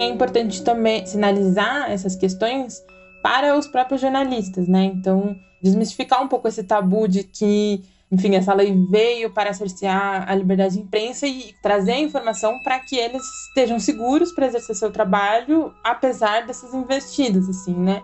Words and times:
É 0.00 0.06
importante 0.06 0.62
também 0.62 1.06
sinalizar 1.06 1.90
essas 1.90 2.16
questões 2.16 2.82
para 3.22 3.56
os 3.56 3.66
próprios 3.66 4.00
jornalistas, 4.00 4.66
né? 4.66 4.84
Então, 4.84 5.36
desmistificar 5.62 6.22
um 6.22 6.28
pouco 6.28 6.48
esse 6.48 6.62
tabu 6.64 7.08
de 7.08 7.24
que, 7.24 7.82
enfim, 8.10 8.34
essa 8.34 8.52
lei 8.52 8.74
veio 8.90 9.32
para 9.32 9.52
cercear 9.54 10.28
a 10.28 10.34
liberdade 10.34 10.74
de 10.74 10.80
imprensa 10.80 11.26
e 11.26 11.54
trazer 11.62 11.92
a 11.92 12.00
informação 12.00 12.58
para 12.62 12.80
que 12.80 12.96
eles 12.96 13.22
estejam 13.48 13.78
seguros 13.78 14.32
para 14.32 14.46
exercer 14.46 14.74
seu 14.74 14.90
trabalho, 14.90 15.72
apesar 15.82 16.46
dessas 16.46 16.74
investidas, 16.74 17.48
assim, 17.48 17.74
né? 17.74 18.02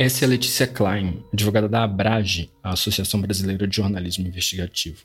Essa 0.00 0.24
é 0.24 0.26
a 0.26 0.28
Letícia 0.30 0.66
Klein, 0.66 1.24
advogada 1.32 1.68
da 1.68 1.84
Abrage, 1.84 2.50
a 2.62 2.70
Associação 2.70 3.20
Brasileira 3.20 3.66
de 3.66 3.76
Jornalismo 3.76 4.26
Investigativo. 4.26 5.02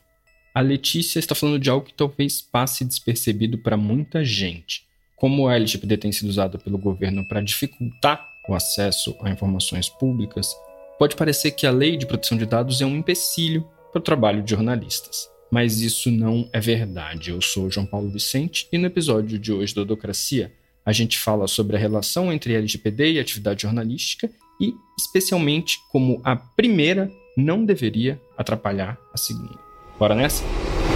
A 0.53 0.61
Letícia 0.61 1.19
está 1.19 1.35
falando 1.35 1.59
de 1.59 1.69
algo 1.69 1.85
que 1.85 1.93
talvez 1.93 2.41
passe 2.41 2.83
despercebido 2.83 3.57
para 3.57 3.77
muita 3.77 4.23
gente. 4.23 4.88
Como 5.19 5.47
a 5.47 5.55
LGPD 5.55 5.97
tem 5.97 6.11
sido 6.11 6.29
usada 6.29 6.57
pelo 6.57 6.77
governo 6.77 7.25
para 7.25 7.41
dificultar 7.41 8.25
o 8.47 8.55
acesso 8.55 9.15
a 9.21 9.29
informações 9.29 9.89
públicas, 9.89 10.55
pode 10.97 11.15
parecer 11.15 11.51
que 11.51 11.67
a 11.67 11.71
lei 11.71 11.97
de 11.97 12.05
proteção 12.05 12.37
de 12.37 12.45
dados 12.45 12.81
é 12.81 12.85
um 12.85 12.95
empecilho 12.95 13.67
para 13.91 13.99
o 13.99 14.03
trabalho 14.03 14.41
de 14.41 14.51
jornalistas. 14.51 15.29
Mas 15.51 15.81
isso 15.81 16.09
não 16.09 16.47
é 16.53 16.59
verdade. 16.59 17.31
Eu 17.31 17.41
sou 17.41 17.69
João 17.69 17.85
Paulo 17.85 18.09
Vicente 18.09 18.67
e 18.71 18.77
no 18.77 18.87
episódio 18.87 19.37
de 19.37 19.51
hoje 19.51 19.75
do 19.75 19.81
Odocracia 19.81 20.53
a 20.85 20.93
gente 20.93 21.19
fala 21.19 21.47
sobre 21.47 21.75
a 21.75 21.79
relação 21.79 22.31
entre 22.31 22.55
LGPD 22.55 23.13
e 23.13 23.19
atividade 23.19 23.63
jornalística 23.63 24.29
e, 24.59 24.73
especialmente, 24.97 25.77
como 25.91 26.21
a 26.23 26.35
primeira 26.35 27.11
não 27.35 27.65
deveria 27.65 28.19
atrapalhar 28.37 28.97
a 29.13 29.17
segunda. 29.17 29.59
Bora 29.99 30.15
nessa? 30.15 30.43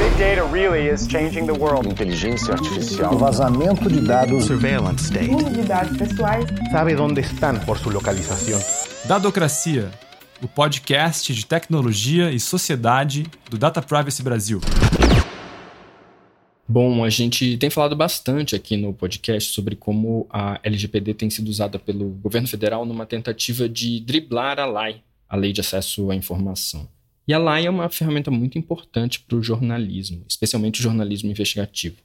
Big 0.03 0.17
data 0.17 0.43
really 0.51 0.89
is 0.89 1.07
changing 1.07 1.45
the 1.45 1.53
world. 1.53 1.87
Inteligência 1.87 2.53
artificial. 2.53 3.13
O 3.13 3.17
vazamento 3.17 3.89
de 3.89 4.01
dados. 4.01 4.43
Surveillance 4.43 5.05
state. 5.05 5.33
Uso 5.33 5.49
de 5.49 5.61
dados 5.63 5.97
pessoais. 5.97 6.45
Sabe 6.73 6.93
onde 6.97 7.21
estão 7.21 7.57
por 7.61 7.77
sua 7.77 7.93
localização. 7.93 8.59
Dadocracia, 9.05 9.89
o 10.41 10.47
podcast 10.49 11.33
de 11.33 11.45
tecnologia 11.45 12.31
e 12.31 12.37
sociedade 12.37 13.25
do 13.49 13.57
Data 13.57 13.81
Privacy 13.81 14.21
Brasil. 14.21 14.59
Bom, 16.67 17.05
a 17.05 17.09
gente 17.09 17.55
tem 17.55 17.69
falado 17.69 17.95
bastante 17.95 18.57
aqui 18.57 18.75
no 18.75 18.93
podcast 18.93 19.53
sobre 19.53 19.77
como 19.77 20.27
a 20.29 20.59
LGPD 20.63 21.13
tem 21.13 21.29
sido 21.29 21.47
usada 21.47 21.79
pelo 21.79 22.09
governo 22.09 22.49
federal 22.49 22.85
numa 22.85 23.05
tentativa 23.05 23.69
de 23.69 24.01
driblar 24.01 24.59
a 24.59 24.65
LAI, 24.65 25.01
a 25.29 25.37
Lei 25.37 25.53
de 25.53 25.61
Acesso 25.61 26.11
à 26.11 26.15
Informação. 26.15 26.89
E 27.27 27.33
a 27.33 27.37
LAI 27.37 27.65
é 27.65 27.69
uma 27.69 27.89
ferramenta 27.89 28.29
muito 28.29 28.57
importante 28.57 29.19
para 29.19 29.37
o 29.37 29.43
jornalismo, 29.43 30.25
especialmente 30.27 30.79
o 30.79 30.83
jornalismo 30.83 31.29
investigativo. 31.29 31.95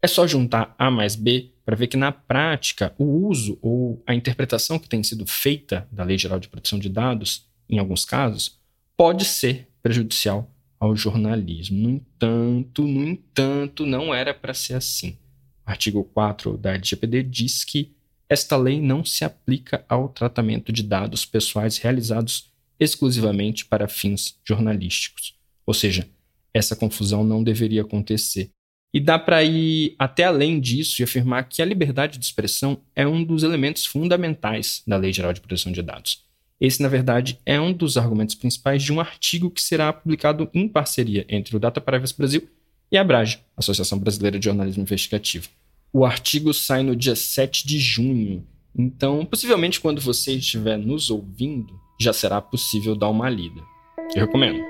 É 0.00 0.06
só 0.06 0.26
juntar 0.26 0.74
A 0.78 0.90
mais 0.90 1.16
B 1.16 1.50
para 1.64 1.74
ver 1.74 1.88
que, 1.88 1.96
na 1.96 2.12
prática, 2.12 2.94
o 2.96 3.26
uso 3.26 3.58
ou 3.60 4.02
a 4.06 4.14
interpretação 4.14 4.78
que 4.78 4.88
tem 4.88 5.02
sido 5.02 5.26
feita 5.26 5.88
da 5.90 6.04
Lei 6.04 6.16
Geral 6.16 6.38
de 6.38 6.48
Proteção 6.48 6.78
de 6.78 6.88
Dados, 6.88 7.46
em 7.68 7.78
alguns 7.78 8.04
casos, 8.04 8.58
pode 8.96 9.24
ser 9.24 9.68
prejudicial 9.82 10.48
ao 10.78 10.94
jornalismo. 10.94 11.76
No 11.76 11.90
entanto, 11.90 12.82
no 12.82 13.04
entanto, 13.04 13.84
não 13.84 14.14
era 14.14 14.32
para 14.32 14.54
ser 14.54 14.74
assim. 14.74 15.16
O 15.66 15.70
artigo 15.70 16.04
4 16.04 16.56
da 16.56 16.74
LGPD 16.74 17.24
diz 17.24 17.64
que 17.64 17.92
esta 18.28 18.56
lei 18.56 18.80
não 18.80 19.04
se 19.04 19.24
aplica 19.24 19.84
ao 19.88 20.08
tratamento 20.08 20.72
de 20.72 20.82
dados 20.82 21.24
pessoais 21.24 21.78
realizados 21.78 22.52
exclusivamente 22.78 23.64
para 23.64 23.88
fins 23.88 24.38
jornalísticos. 24.44 25.34
Ou 25.66 25.74
seja, 25.74 26.08
essa 26.52 26.76
confusão 26.76 27.24
não 27.24 27.42
deveria 27.42 27.82
acontecer. 27.82 28.50
E 28.92 29.00
dá 29.00 29.18
para 29.18 29.44
ir 29.44 29.94
até 29.98 30.24
além 30.24 30.58
disso 30.58 31.00
e 31.00 31.04
afirmar 31.04 31.48
que 31.48 31.60
a 31.60 31.64
liberdade 31.64 32.18
de 32.18 32.24
expressão 32.24 32.80
é 32.96 33.06
um 33.06 33.22
dos 33.22 33.42
elementos 33.42 33.84
fundamentais 33.84 34.82
da 34.86 34.96
Lei 34.96 35.12
Geral 35.12 35.32
de 35.32 35.40
Proteção 35.40 35.70
de 35.70 35.82
Dados. 35.82 36.24
Esse, 36.60 36.82
na 36.82 36.88
verdade, 36.88 37.38
é 37.46 37.60
um 37.60 37.72
dos 37.72 37.96
argumentos 37.96 38.34
principais 38.34 38.82
de 38.82 38.92
um 38.92 38.98
artigo 38.98 39.50
que 39.50 39.62
será 39.62 39.92
publicado 39.92 40.50
em 40.52 40.66
parceria 40.66 41.24
entre 41.28 41.56
o 41.56 41.60
Data 41.60 41.80
Privacy 41.80 42.16
Brasil 42.16 42.48
e 42.90 42.96
a 42.96 43.02
Abrage, 43.02 43.40
Associação 43.56 43.98
Brasileira 43.98 44.38
de 44.38 44.46
Jornalismo 44.46 44.82
Investigativo. 44.82 45.48
O 45.92 46.04
artigo 46.04 46.52
sai 46.52 46.82
no 46.82 46.96
dia 46.96 47.14
7 47.14 47.66
de 47.66 47.78
junho, 47.78 48.44
então 48.76 49.24
possivelmente 49.24 49.80
quando 49.80 50.00
você 50.00 50.32
estiver 50.32 50.76
nos 50.76 51.10
ouvindo, 51.10 51.78
já 52.00 52.12
será 52.12 52.40
possível 52.40 52.94
dar 52.94 53.08
uma 53.08 53.28
lida. 53.28 53.60
Eu 54.14 54.24
recomendo. 54.24 54.62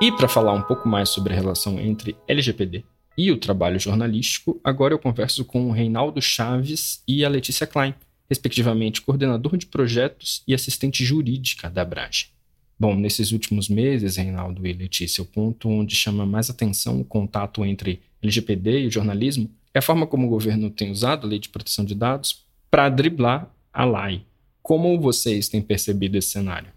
E 0.00 0.12
para 0.12 0.28
falar 0.28 0.52
um 0.52 0.62
pouco 0.62 0.88
mais 0.88 1.08
sobre 1.08 1.32
a 1.32 1.36
relação 1.36 1.80
entre 1.80 2.16
LGPD 2.28 2.84
e 3.18 3.32
o 3.32 3.38
trabalho 3.38 3.80
jornalístico, 3.80 4.60
agora 4.62 4.94
eu 4.94 4.98
converso 4.98 5.44
com 5.44 5.68
o 5.68 5.72
Reinaldo 5.72 6.22
Chaves 6.22 7.02
e 7.08 7.24
a 7.24 7.28
Letícia 7.28 7.66
Klein, 7.66 7.94
respectivamente 8.28 9.00
coordenador 9.00 9.56
de 9.56 9.66
projetos 9.66 10.42
e 10.46 10.54
assistente 10.54 11.04
jurídica 11.04 11.68
da 11.68 11.84
Brage. 11.84 12.28
Bom, 12.78 12.94
nesses 12.94 13.32
últimos 13.32 13.70
meses, 13.70 14.16
Reinaldo 14.16 14.66
e 14.66 14.72
Letícia, 14.72 15.22
o 15.22 15.26
ponto 15.26 15.68
onde 15.68 15.96
chama 15.96 16.26
mais 16.26 16.50
atenção 16.50 17.00
o 17.00 17.04
contato 17.04 17.64
entre 17.64 18.02
LGPD 18.22 18.82
e 18.82 18.86
o 18.86 18.90
jornalismo 18.90 19.50
é 19.72 19.78
a 19.78 19.82
forma 19.82 20.06
como 20.06 20.26
o 20.26 20.30
governo 20.30 20.70
tem 20.70 20.90
usado 20.90 21.26
a 21.26 21.30
lei 21.30 21.38
de 21.38 21.48
proteção 21.48 21.84
de 21.84 21.94
dados 21.94 22.45
para 22.70 22.88
driblar 22.88 23.50
a 23.72 23.84
lei. 23.84 24.26
Como 24.62 25.00
vocês 25.00 25.48
têm 25.48 25.62
percebido 25.62 26.16
esse 26.16 26.28
cenário? 26.28 26.72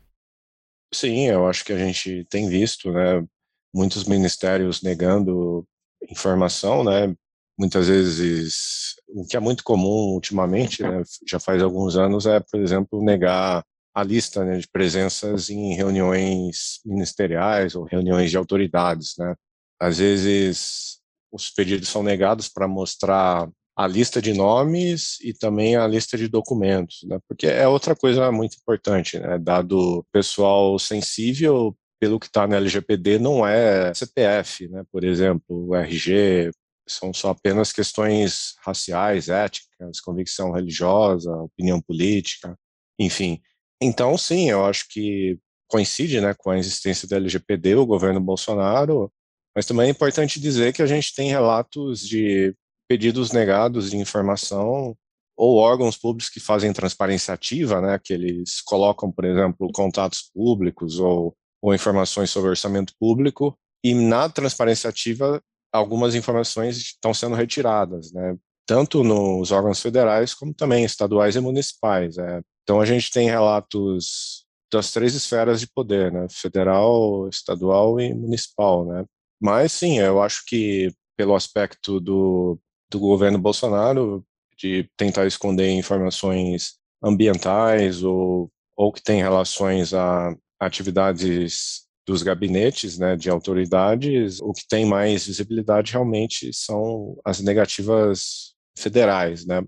Sim, 0.94 1.28
eu 1.28 1.48
acho 1.48 1.64
que 1.64 1.74
a 1.74 1.78
gente 1.78 2.26
tem 2.26 2.50
visto, 2.50 2.92
né, 2.92 3.26
muitos 3.74 4.04
ministérios 4.06 4.82
negando 4.82 5.66
informação, 6.10 6.84
né? 6.84 7.16
Muitas 7.58 7.88
vezes, 7.88 8.96
o 9.08 9.26
que 9.26 9.36
é 9.36 9.40
muito 9.40 9.64
comum 9.64 10.14
ultimamente, 10.14 10.82
né, 10.82 11.04
já 11.28 11.40
faz 11.40 11.62
alguns 11.62 11.96
anos, 11.96 12.26
é, 12.26 12.40
por 12.40 12.60
exemplo, 12.60 13.04
negar 13.04 13.64
a 13.94 14.04
lista 14.04 14.44
né, 14.46 14.58
de 14.58 14.68
presenças 14.68 15.50
em 15.50 15.76
reuniões 15.76 16.80
ministeriais 16.86 17.76
ou 17.76 17.84
reuniões 17.84 18.32
de 18.32 18.38
autoridades, 18.38 19.16
né? 19.18 19.36
Às 19.80 19.98
vezes, 19.98 21.00
os 21.32 21.50
pedidos 21.50 21.90
são 21.90 22.04
negados 22.04 22.50
para 22.50 22.68
mostrar 22.68 23.50
a 23.80 23.88
lista 23.88 24.22
de 24.22 24.34
nomes 24.34 25.18
e 25.22 25.34
também 25.34 25.78
a 25.78 25.88
lista 25.88 26.18
de 26.18 26.28
documentos, 26.28 27.00
né? 27.08 27.18
Porque 27.26 27.48
é 27.48 27.66
outra 27.66 27.96
coisa 27.96 28.30
muito 28.30 28.58
importante, 28.58 29.18
né? 29.18 29.40
Dado 29.40 30.06
pessoal 30.12 30.78
sensível, 30.78 31.74
pelo 31.98 32.20
que 32.20 32.26
está 32.26 32.46
na 32.46 32.58
LGPD, 32.58 33.20
não 33.20 33.48
é 33.48 33.94
CPF, 33.94 34.68
né? 34.68 34.84
por 34.92 35.06
exemplo, 35.06 35.74
RG, 35.74 36.52
são 36.86 37.14
só 37.14 37.30
apenas 37.30 37.72
questões 37.72 38.56
raciais, 38.66 39.30
éticas, 39.30 40.02
convicção 40.02 40.52
religiosa, 40.52 41.32
opinião 41.32 41.80
política, 41.82 42.58
enfim. 43.00 43.40
Então, 43.82 44.18
sim, 44.18 44.50
eu 44.50 44.66
acho 44.66 44.90
que 44.90 45.40
coincide 45.70 46.20
né, 46.20 46.34
com 46.38 46.50
a 46.50 46.58
existência 46.58 47.08
da 47.08 47.16
LGPD, 47.16 47.76
o 47.76 47.86
governo 47.86 48.20
Bolsonaro, 48.20 49.10
mas 49.56 49.66
também 49.66 49.88
é 49.88 49.92
importante 49.92 50.38
dizer 50.38 50.74
que 50.74 50.82
a 50.82 50.86
gente 50.86 51.16
tem 51.16 51.30
relatos 51.30 52.02
de 52.06 52.54
pedidos 52.90 53.32
negados 53.32 53.92
de 53.92 53.98
informação 53.98 54.96
ou 55.38 55.56
órgãos 55.56 55.96
públicos 55.96 56.30
que 56.30 56.40
fazem 56.40 56.74
transparência 56.74 57.34
ativa, 57.34 57.80
né, 57.80 58.00
que 58.04 58.12
eles 58.12 58.60
colocam, 58.62 59.10
por 59.10 59.24
exemplo, 59.24 59.72
contatos 59.72 60.30
públicos 60.34 61.00
ou 61.00 61.34
ou 61.62 61.74
informações 61.74 62.30
sobre 62.30 62.50
orçamento 62.50 62.94
público, 63.00 63.58
e 63.84 63.94
na 63.94 64.30
transparência 64.30 64.90
ativa, 64.90 65.42
algumas 65.72 66.16
informações 66.16 66.78
estão 66.78 67.14
sendo 67.14 67.36
retiradas, 67.36 68.12
né? 68.12 68.36
tanto 68.66 69.04
nos 69.04 69.52
órgãos 69.52 69.82
federais 69.82 70.34
como 70.34 70.54
também 70.54 70.84
estaduais 70.84 71.36
e 71.36 71.40
municipais. 71.40 72.18
É. 72.18 72.42
Então 72.64 72.80
a 72.80 72.86
gente 72.86 73.10
tem 73.12 73.30
relatos 73.30 74.46
das 74.72 74.92
três 74.92 75.16
esferas 75.16 75.60
de 75.60 75.68
poder, 75.68 76.12
né? 76.12 76.28
federal, 76.30 77.28
estadual 77.30 78.00
e 78.00 78.14
municipal. 78.14 78.86
Né? 78.86 79.06
Mas 79.42 79.72
sim, 79.72 80.00
eu 80.00 80.22
acho 80.22 80.44
que 80.46 80.94
pelo 81.18 81.36
aspecto 81.36 82.00
do, 82.00 82.60
do 82.90 83.00
governo 83.00 83.40
Bolsonaro 83.40 84.26
de 84.58 84.90
tentar 84.98 85.26
esconder 85.26 85.70
informações 85.72 86.78
ambientais 87.02 88.04
ou, 88.04 88.52
ou 88.76 88.92
que 88.92 89.02
tem 89.02 89.22
relações 89.22 89.94
a 89.94 90.36
atividades 90.60 91.88
dos 92.06 92.24
gabinetes 92.24 92.98
né, 92.98 93.16
de 93.16 93.30
autoridades, 93.30 94.42
o 94.42 94.52
que 94.52 94.68
tem 94.68 94.86
mais 94.86 95.28
visibilidade 95.28 95.94
realmente 95.94 96.52
são 96.54 97.16
as 97.24 97.40
negativas 97.40 98.56
federais, 98.78 99.46
né? 99.46 99.64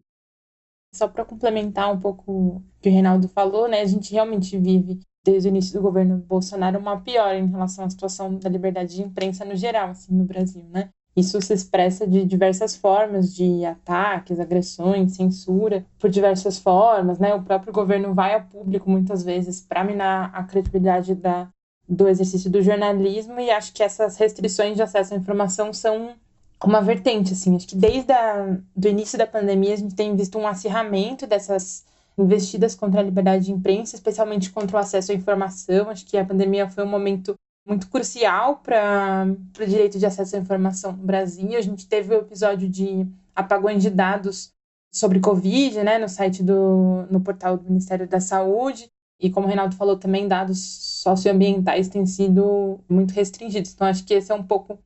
Só 0.94 1.07
para 1.07 1.24
complementar 1.24 1.94
um 1.94 2.00
pouco 2.00 2.31
o 2.31 2.63
que 2.81 2.89
o 2.89 2.91
Reinaldo 2.91 3.29
falou, 3.29 3.67
né, 3.67 3.81
a 3.81 3.85
gente 3.85 4.12
realmente 4.12 4.57
vive 4.57 5.00
desde 5.24 5.47
o 5.47 5.51
início 5.51 5.74
do 5.74 5.81
governo 5.81 6.17
Bolsonaro 6.17 6.79
uma 6.79 7.00
piora 7.00 7.38
em 7.38 7.47
relação 7.47 7.85
à 7.85 7.89
situação 7.89 8.38
da 8.38 8.50
liberdade 8.50 8.95
de 8.95 9.03
imprensa 9.03 9.45
no 9.45 9.56
geral, 9.56 9.89
assim, 9.89 10.13
no 10.13 10.25
Brasil, 10.25 10.67
né? 10.67 10.89
Isso 11.15 11.41
se 11.41 11.53
expressa 11.53 12.07
de 12.07 12.25
diversas 12.25 12.75
formas, 12.75 13.35
de 13.35 13.65
ataques, 13.65 14.39
agressões, 14.39 15.15
censura, 15.15 15.85
por 15.99 16.09
diversas 16.09 16.57
formas, 16.57 17.19
né? 17.19 17.35
O 17.35 17.43
próprio 17.43 17.73
governo 17.73 18.13
vai 18.13 18.33
ao 18.33 18.43
público 18.43 18.89
muitas 18.89 19.21
vezes 19.21 19.59
para 19.59 19.83
minar 19.83 20.31
a 20.33 20.43
credibilidade 20.43 21.13
da, 21.13 21.49
do 21.87 22.07
exercício 22.07 22.49
do 22.49 22.61
jornalismo 22.61 23.39
e 23.39 23.51
acho 23.51 23.73
que 23.73 23.83
essas 23.83 24.15
restrições 24.15 24.75
de 24.77 24.81
acesso 24.81 25.13
à 25.13 25.17
informação 25.17 25.73
são 25.73 26.15
uma 26.63 26.81
vertente, 26.81 27.33
assim. 27.33 27.55
Acho 27.55 27.67
que 27.67 27.75
desde 27.75 28.13
o 28.13 28.87
início 28.87 29.17
da 29.17 29.27
pandemia 29.27 29.73
a 29.73 29.77
gente 29.77 29.95
tem 29.95 30.15
visto 30.15 30.37
um 30.37 30.47
acirramento 30.47 31.27
dessas 31.27 31.85
investidas 32.17 32.75
contra 32.75 33.01
a 33.01 33.03
liberdade 33.03 33.45
de 33.45 33.51
imprensa, 33.51 33.95
especialmente 33.95 34.49
contra 34.49 34.77
o 34.77 34.79
acesso 34.79 35.11
à 35.11 35.15
informação. 35.15 35.89
Acho 35.89 36.05
que 36.05 36.17
a 36.17 36.25
pandemia 36.25 36.69
foi 36.69 36.83
um 36.83 36.89
momento 36.89 37.35
muito 37.65 37.87
crucial 37.89 38.57
para 38.57 39.25
o 39.59 39.65
direito 39.65 39.99
de 39.99 40.05
acesso 40.05 40.35
à 40.35 40.39
informação 40.39 40.91
no 40.91 41.03
Brasil. 41.03 41.57
A 41.57 41.61
gente 41.61 41.87
teve 41.87 42.13
o 42.15 42.19
episódio 42.19 42.67
de 42.67 43.07
apagões 43.35 43.81
de 43.81 43.89
dados 43.89 44.51
sobre 44.91 45.19
Covid, 45.19 45.83
né, 45.83 45.97
no 45.97 46.09
site 46.09 46.43
do 46.43 47.05
no 47.09 47.21
portal 47.21 47.57
do 47.57 47.63
Ministério 47.63 48.07
da 48.07 48.19
Saúde. 48.19 48.89
E 49.19 49.29
como 49.29 49.45
o 49.45 49.47
Reinaldo 49.47 49.75
falou 49.75 49.97
também, 49.97 50.27
dados 50.27 50.59
socioambientais 50.59 51.87
têm 51.87 52.05
sido 52.05 52.79
muito 52.89 53.13
restringidos. 53.13 53.71
Então, 53.71 53.87
acho 53.87 54.03
que 54.03 54.15
esse 54.15 54.31
é 54.31 54.35
um 54.35 54.43
pouco 54.43 54.79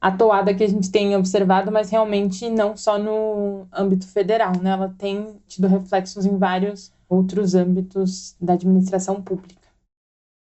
a 0.00 0.10
toada 0.10 0.54
que 0.54 0.64
a 0.64 0.68
gente 0.68 0.90
tem 0.90 1.14
observado, 1.16 1.70
mas 1.70 1.90
realmente 1.90 2.48
não 2.48 2.76
só 2.76 2.98
no 2.98 3.66
âmbito 3.72 4.06
federal, 4.06 4.52
né? 4.62 4.70
Ela 4.70 4.94
tem 4.96 5.36
tido 5.46 5.66
reflexos 5.66 6.24
em 6.24 6.38
vários 6.38 6.92
outros 7.08 7.54
âmbitos 7.54 8.34
da 8.40 8.54
administração 8.54 9.20
pública. 9.20 9.68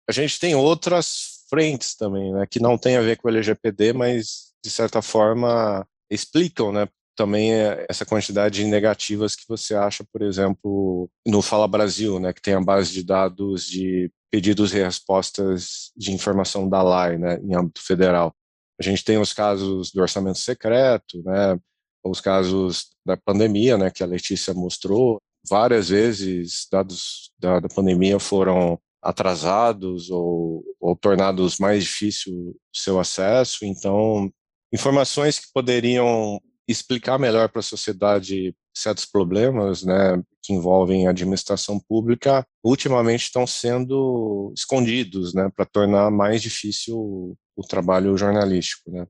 A 0.08 0.12
gente 0.12 0.40
tem 0.40 0.54
outras 0.54 1.35
frentes 1.48 1.94
também, 1.94 2.32
né, 2.32 2.46
que 2.46 2.60
não 2.60 2.76
tem 2.78 2.96
a 2.96 3.02
ver 3.02 3.16
com 3.16 3.28
o 3.28 3.30
LGPD, 3.30 3.92
mas 3.92 4.52
de 4.64 4.70
certa 4.70 5.00
forma 5.00 5.86
explicam, 6.10 6.72
né, 6.72 6.88
também 7.16 7.52
essa 7.88 8.04
quantidade 8.04 8.62
de 8.62 8.64
negativas 8.64 9.34
que 9.34 9.48
você 9.48 9.74
acha, 9.74 10.04
por 10.12 10.22
exemplo, 10.22 11.10
no 11.26 11.40
Fala 11.40 11.66
Brasil, 11.66 12.20
né, 12.20 12.32
que 12.32 12.42
tem 12.42 12.54
a 12.54 12.60
base 12.60 12.92
de 12.92 13.02
dados 13.02 13.66
de 13.66 14.10
pedidos 14.30 14.74
e 14.74 14.82
respostas 14.82 15.90
de 15.96 16.12
informação 16.12 16.68
da 16.68 16.82
LAI, 16.82 17.16
né, 17.18 17.38
em 17.42 17.54
âmbito 17.54 17.82
federal. 17.82 18.34
A 18.78 18.82
gente 18.82 19.02
tem 19.02 19.18
os 19.18 19.32
casos 19.32 19.90
do 19.90 20.02
orçamento 20.02 20.38
secreto, 20.38 21.22
né, 21.24 21.58
os 22.04 22.20
casos 22.20 22.90
da 23.04 23.16
pandemia, 23.16 23.78
né, 23.78 23.90
que 23.90 24.02
a 24.02 24.06
Letícia 24.06 24.52
mostrou. 24.52 25.18
Várias 25.48 25.88
vezes 25.88 26.66
dados 26.70 27.30
da, 27.38 27.60
da 27.60 27.68
pandemia 27.68 28.18
foram 28.18 28.78
atrasados 29.08 30.10
ou, 30.10 30.64
ou 30.80 30.96
tornados 30.96 31.58
mais 31.58 31.84
difícil 31.84 32.32
o 32.34 32.56
seu 32.72 32.98
acesso. 32.98 33.64
Então, 33.64 34.30
informações 34.72 35.38
que 35.38 35.46
poderiam 35.54 36.40
explicar 36.68 37.18
melhor 37.18 37.48
para 37.48 37.60
a 37.60 37.62
sociedade 37.62 38.54
certos 38.76 39.06
problemas, 39.06 39.82
né, 39.82 40.22
que 40.42 40.52
envolvem 40.52 41.06
a 41.06 41.10
administração 41.10 41.80
pública, 41.88 42.46
ultimamente 42.62 43.22
estão 43.22 43.46
sendo 43.46 44.52
escondidos, 44.54 45.32
né, 45.32 45.50
para 45.54 45.64
tornar 45.64 46.10
mais 46.10 46.42
difícil 46.42 47.36
o 47.56 47.62
trabalho 47.66 48.16
jornalístico, 48.18 48.90
né. 48.90 49.06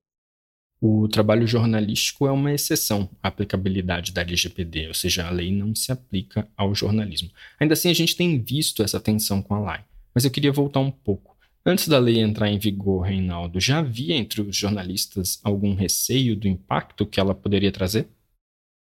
O 0.81 1.09
trabalho 1.09 1.47
jornalístico 1.47 2.27
é 2.27 2.31
uma 2.31 2.53
exceção 2.53 3.09
à 3.23 3.29
aplicabilidade 3.29 4.13
da 4.13 4.21
LGPD, 4.21 4.89
ou 4.89 4.95
seja, 4.95 5.27
a 5.27 5.31
lei 5.31 5.51
não 5.51 5.75
se 5.75 5.91
aplica 5.91 6.47
ao 6.57 6.75
jornalismo. 6.75 7.31
Ainda 7.59 7.73
assim, 7.73 7.91
a 7.91 7.95
gente 7.95 8.15
tem 8.15 8.39
visto 8.43 8.83
essa 8.83 9.01
tensão 9.01 9.41
com 9.41 9.55
a 9.55 9.73
lei. 9.73 9.85
Mas 10.15 10.25
eu 10.25 10.31
queria 10.31 10.53
voltar 10.53 10.81
um 10.81 10.91
pouco. 10.91 11.37
Antes 11.65 11.89
da 11.89 11.99
lei 11.99 12.21
entrar 12.21 12.49
em 12.49 12.59
vigor, 12.59 13.01
Reinaldo, 13.01 13.59
já 13.59 13.79
havia 13.79 14.15
entre 14.15 14.41
os 14.41 14.55
jornalistas 14.55 15.41
algum 15.43 15.75
receio 15.75 16.37
do 16.37 16.47
impacto 16.47 17.07
que 17.07 17.19
ela 17.19 17.35
poderia 17.35 17.73
trazer? 17.73 18.09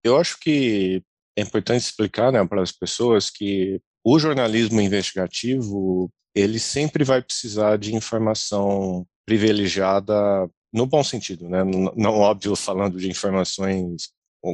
Eu 0.05 0.17
acho 0.19 0.39
que 0.39 1.03
é 1.39 1.43
importante 1.43 1.83
explicar 1.83 2.33
né, 2.33 2.45
para 2.45 2.63
as 2.63 2.73
pessoas 2.73 3.31
que 3.31 3.81
o 4.05 4.19
jornalismo 4.19 4.81
investigativo 4.81 6.11
ele 6.35 6.59
sempre 6.59 7.03
vai 7.03 7.23
precisar 7.23 7.79
de 7.79 7.95
informação 7.95 9.07
privilegiada 9.25 10.15
no 10.77 10.87
bom 10.87 11.03
sentido, 11.03 11.49
né? 11.49 11.65
Não, 11.65 11.93
não 11.97 12.15
óbvio 12.21 12.55
falando 12.55 12.99
de 12.99 13.09
informações. 13.09 14.11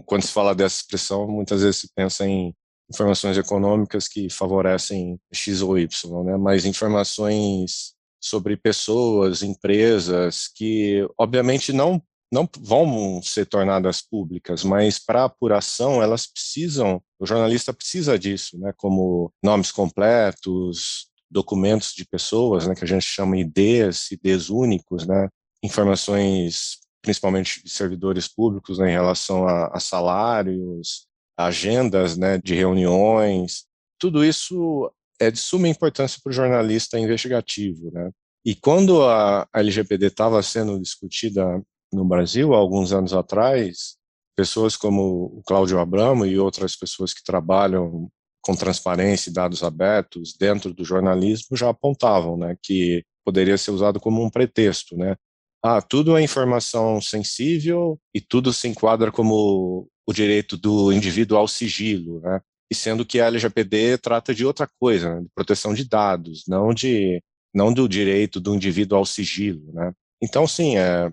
Quando 0.06 0.22
se 0.22 0.32
fala 0.32 0.54
dessa 0.54 0.76
expressão, 0.76 1.26
muitas 1.28 1.62
vezes 1.62 1.80
se 1.80 1.88
pensa 1.94 2.26
em 2.26 2.54
informações 2.88 3.36
econômicas 3.36 4.06
que 4.08 4.30
favorecem 4.30 5.18
X 5.32 5.60
ou 5.60 5.78
Y, 5.78 6.24
né? 6.24 6.36
Mas 6.36 6.64
informações 6.64 7.94
sobre 8.20 8.56
pessoas, 8.56 9.42
empresas 9.42 10.48
que, 10.54 11.06
obviamente, 11.18 11.72
não 11.72 12.00
não 12.32 12.48
vão 12.60 13.20
ser 13.22 13.44
tornadas 13.44 14.00
públicas, 14.00 14.64
mas 14.64 14.98
para 14.98 15.24
apuração 15.24 16.02
elas 16.02 16.26
precisam, 16.26 17.02
o 17.18 17.26
jornalista 17.26 17.74
precisa 17.74 18.18
disso, 18.18 18.58
né, 18.58 18.72
como 18.78 19.30
nomes 19.44 19.70
completos, 19.70 21.08
documentos 21.30 21.92
de 21.92 22.06
pessoas, 22.06 22.66
né, 22.66 22.74
que 22.74 22.84
a 22.84 22.88
gente 22.88 23.04
chama 23.04 23.36
IDs, 23.36 24.10
IDs 24.12 24.48
únicos, 24.48 25.06
né, 25.06 25.28
informações 25.62 26.82
principalmente 27.02 27.62
de 27.64 27.70
servidores 27.70 28.28
públicos 28.28 28.78
né, 28.78 28.88
em 28.88 28.92
relação 28.92 29.46
a, 29.46 29.66
a 29.74 29.80
salários, 29.80 31.06
agendas 31.36 32.16
né, 32.16 32.38
de 32.38 32.54
reuniões, 32.54 33.64
tudo 33.98 34.24
isso 34.24 34.90
é 35.20 35.30
de 35.30 35.38
suma 35.38 35.68
importância 35.68 36.20
para 36.22 36.30
o 36.30 36.32
jornalista 36.32 36.98
investigativo, 36.98 37.90
né? 37.92 38.10
E 38.44 38.56
quando 38.56 39.02
a, 39.04 39.42
a 39.52 39.60
LGPD 39.60 40.06
estava 40.06 40.42
sendo 40.42 40.80
discutida 40.80 41.62
no 41.92 42.04
Brasil, 42.04 42.54
há 42.54 42.58
alguns 42.58 42.92
anos 42.92 43.12
atrás, 43.12 43.96
pessoas 44.36 44.76
como 44.76 45.38
o 45.38 45.42
Cláudio 45.46 45.78
Abramo 45.78 46.26
e 46.26 46.38
outras 46.38 46.74
pessoas 46.74 47.14
que 47.14 47.22
trabalham 47.22 48.08
com 48.40 48.56
transparência 48.56 49.30
e 49.30 49.32
dados 49.32 49.62
abertos 49.62 50.34
dentro 50.36 50.74
do 50.74 50.84
jornalismo 50.84 51.56
já 51.56 51.68
apontavam, 51.68 52.36
né, 52.36 52.56
que 52.60 53.04
poderia 53.24 53.56
ser 53.56 53.70
usado 53.70 54.00
como 54.00 54.24
um 54.24 54.28
pretexto, 54.28 54.96
né? 54.96 55.14
Ah, 55.62 55.80
tudo 55.80 56.16
é 56.16 56.22
informação 56.22 57.00
sensível 57.00 57.98
e 58.14 58.20
tudo 58.20 58.52
se 58.52 58.66
enquadra 58.68 59.12
como 59.12 59.88
o 60.06 60.12
direito 60.12 60.56
do 60.56 60.92
indivíduo 60.92 61.38
ao 61.38 61.46
sigilo, 61.46 62.20
né? 62.20 62.40
E 62.70 62.74
sendo 62.74 63.04
que 63.06 63.20
a 63.20 63.26
LGPD 63.26 63.98
trata 63.98 64.34
de 64.34 64.44
outra 64.44 64.68
coisa, 64.80 65.14
né? 65.14 65.20
de 65.22 65.28
proteção 65.34 65.72
de 65.74 65.88
dados, 65.88 66.44
não 66.48 66.74
de 66.74 67.22
não 67.54 67.72
do 67.72 67.88
direito 67.88 68.40
do 68.40 68.54
indivíduo 68.54 68.98
ao 68.98 69.06
sigilo, 69.06 69.72
né? 69.72 69.92
Então, 70.22 70.46
sim, 70.46 70.76
é, 70.78 71.12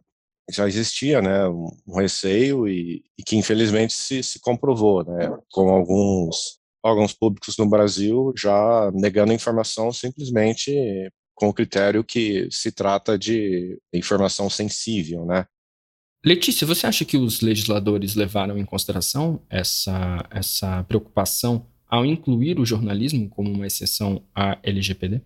já 0.50 0.68
existia, 0.68 1.22
né, 1.22 1.48
um, 1.48 1.96
receio 1.96 2.68
e, 2.68 3.04
e, 3.18 3.24
que 3.24 3.36
infelizmente 3.36 3.94
se, 3.94 4.24
se 4.24 4.40
comprovou, 4.40 5.04
né, 5.04 5.38
com 5.52 5.70
alguns 5.70 6.60
órgãos 6.84 7.14
públicos 7.14 7.58
no 7.58 7.70
Brasil 7.70 8.34
já 8.38 8.90
negando 8.94 9.34
informação 9.34 9.92
simplesmente 9.92 10.72
com 11.40 11.48
o 11.48 11.54
critério 11.54 12.04
que 12.04 12.50
se 12.52 12.70
trata 12.70 13.18
de 13.18 13.82
informação 13.94 14.50
sensível, 14.50 15.26
né? 15.26 15.46
Letícia, 16.24 16.68
você 16.68 16.86
acha 16.86 17.06
que 17.06 17.16
os 17.16 17.40
legisladores 17.40 18.14
levaram 18.14 18.58
em 18.58 18.66
consideração 18.66 19.42
essa, 19.50 20.28
essa 20.30 20.84
preocupação 20.84 21.66
ao 21.88 22.06
incluir 22.06 22.60
o 22.60 22.66
jornalismo 22.66 23.30
como 23.30 23.50
uma 23.50 23.66
exceção 23.66 24.22
à 24.36 24.58
LGPD? 24.62 25.22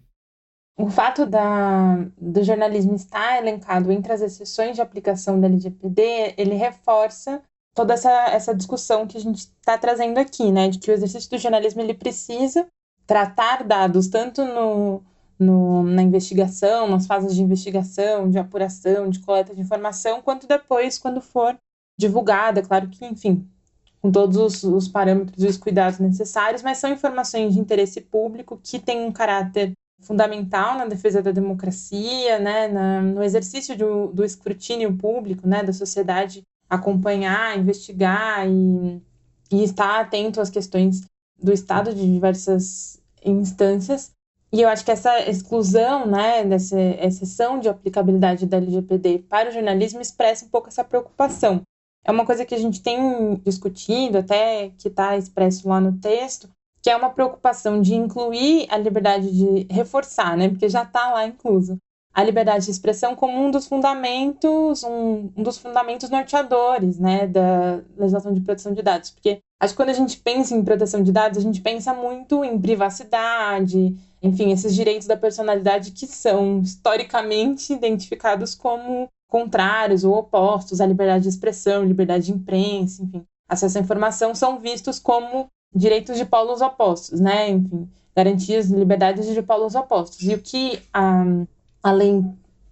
O 0.77 0.87
fato 0.87 1.25
da, 1.25 1.95
do 2.15 2.43
jornalismo 2.43 2.93
estar 2.93 3.39
elencado 3.39 3.91
entre 3.91 4.13
as 4.13 4.21
exceções 4.21 4.75
de 4.75 4.81
aplicação 4.83 5.41
da 5.41 5.47
LGPD, 5.47 6.35
ele 6.37 6.53
reforça 6.53 7.41
toda 7.73 7.95
essa, 7.95 8.11
essa 8.27 8.53
discussão 8.53 9.07
que 9.07 9.17
a 9.17 9.19
gente 9.19 9.39
está 9.39 9.79
trazendo 9.79 10.19
aqui, 10.19 10.51
né? 10.51 10.69
De 10.69 10.77
que 10.77 10.91
o 10.91 10.93
exercício 10.93 11.29
do 11.31 11.39
jornalismo 11.39 11.81
ele 11.81 11.95
precisa 11.95 12.67
tratar 13.07 13.63
dados 13.63 14.07
tanto 14.07 14.45
no, 14.45 15.03
no, 15.39 15.83
na 15.83 16.01
investigação, 16.01 16.87
nas 16.89 17.05
fases 17.05 17.35
de 17.35 17.41
investigação, 17.41 18.29
de 18.29 18.37
apuração, 18.37 19.09
de 19.09 19.19
coleta 19.19 19.53
de 19.53 19.61
informação, 19.61 20.21
quanto 20.21 20.47
depois, 20.47 20.97
quando 20.97 21.21
for 21.21 21.57
divulgada. 21.97 22.61
Claro 22.61 22.87
que, 22.89 23.05
enfim, 23.05 23.47
com 24.01 24.11
todos 24.11 24.37
os, 24.37 24.63
os 24.63 24.87
parâmetros 24.87 25.43
e 25.43 25.47
os 25.47 25.57
cuidados 25.57 25.99
necessários, 25.99 26.61
mas 26.61 26.77
são 26.77 26.91
informações 26.91 27.53
de 27.53 27.59
interesse 27.59 28.01
público 28.01 28.59
que 28.61 28.79
têm 28.79 29.05
um 29.05 29.11
caráter 29.11 29.71
fundamental 30.01 30.77
na 30.77 30.85
defesa 30.85 31.21
da 31.21 31.31
democracia, 31.31 32.37
né, 32.37 32.67
na, 32.67 33.01
no 33.01 33.23
exercício 33.23 33.77
do, 33.77 34.07
do 34.07 34.25
escrutínio 34.25 34.95
público, 34.97 35.47
né, 35.47 35.63
da 35.63 35.71
sociedade 35.71 36.43
acompanhar, 36.69 37.57
investigar 37.57 38.47
e, 38.47 39.01
e 39.51 39.63
estar 39.63 40.01
atento 40.01 40.41
às 40.41 40.49
questões 40.49 41.01
do 41.41 41.53
Estado 41.53 41.93
de 41.93 42.01
diversas 42.01 43.01
instâncias. 43.23 44.11
E 44.53 44.61
eu 44.61 44.69
acho 44.69 44.85
que 44.85 44.91
essa 44.91 45.27
exclusão, 45.27 46.05
né, 46.05 46.43
dessa 46.43 46.79
exceção 46.79 47.59
de 47.59 47.67
aplicabilidade 47.67 48.45
da 48.45 48.57
LGPD 48.57 49.25
para 49.27 49.49
o 49.49 49.51
jornalismo 49.51 49.99
expressa 49.99 50.45
um 50.45 50.49
pouco 50.49 50.67
essa 50.67 50.83
preocupação. 50.83 51.61
É 52.05 52.11
uma 52.11 52.23
coisa 52.23 52.45
que 52.45 52.53
a 52.53 52.59
gente 52.59 52.79
tem 52.79 53.35
discutido, 53.43 54.19
até 54.19 54.69
que 54.77 54.89
está 54.89 55.17
expresso 55.17 55.67
lá 55.67 55.81
no 55.81 55.97
texto, 55.97 56.47
que 56.83 56.89
é 56.91 56.95
uma 56.95 57.09
preocupação 57.09 57.81
de 57.81 57.95
incluir 57.95 58.67
a 58.69 58.77
liberdade 58.77 59.31
de 59.31 59.73
reforçar, 59.73 60.37
né, 60.37 60.49
porque 60.49 60.69
já 60.69 60.83
está 60.83 61.11
lá 61.11 61.25
incluso, 61.25 61.79
a 62.13 62.23
liberdade 62.23 62.65
de 62.65 62.71
expressão 62.71 63.15
como 63.15 63.43
um 63.43 63.49
dos 63.49 63.65
fundamentos, 63.65 64.83
um, 64.83 65.31
um, 65.35 65.41
dos 65.41 65.57
fundamentos 65.57 66.11
norteadores, 66.11 66.99
né, 66.99 67.25
da 67.25 67.81
legislação 67.97 68.31
de 68.31 68.41
proteção 68.41 68.71
de 68.71 68.83
dados, 68.83 69.09
porque 69.09 69.39
acho 69.59 69.73
que 69.73 69.77
quando 69.77 69.89
a 69.89 69.93
gente 69.93 70.19
pensa 70.19 70.53
em 70.53 70.63
proteção 70.63 71.01
de 71.01 71.11
dados, 71.11 71.39
a 71.39 71.41
gente 71.41 71.59
pensa 71.59 71.91
muito 71.91 72.43
em 72.43 72.59
privacidade, 72.61 73.95
enfim, 74.23 74.51
esses 74.51 74.73
direitos 74.73 75.05
da 75.05 75.17
personalidade 75.17 75.91
que 75.91 76.07
são 76.07 76.61
historicamente 76.61 77.73
identificados 77.73 78.55
como 78.55 79.09
contrários 79.27 80.05
ou 80.05 80.13
opostos 80.15 80.79
à 80.79 80.85
liberdade 80.85 81.23
de 81.23 81.29
expressão, 81.29 81.83
liberdade 81.83 82.27
de 82.27 82.31
imprensa, 82.31 83.03
enfim, 83.03 83.25
acesso 83.49 83.77
à 83.77 83.81
informação 83.81 84.33
são 84.33 84.59
vistos 84.59 84.97
como 84.97 85.49
direitos 85.75 86.17
de 86.17 86.23
polos 86.23 86.61
opostos, 86.61 87.19
né? 87.19 87.49
Enfim, 87.49 87.89
garantias 88.15 88.69
de 88.69 88.75
liberdades 88.75 89.25
de 89.25 89.41
polos 89.41 89.75
opostos. 89.75 90.21
E 90.21 90.33
o 90.33 90.39
que 90.39 90.79
a, 90.93 91.23
a 91.81 91.91
lei 91.91 92.23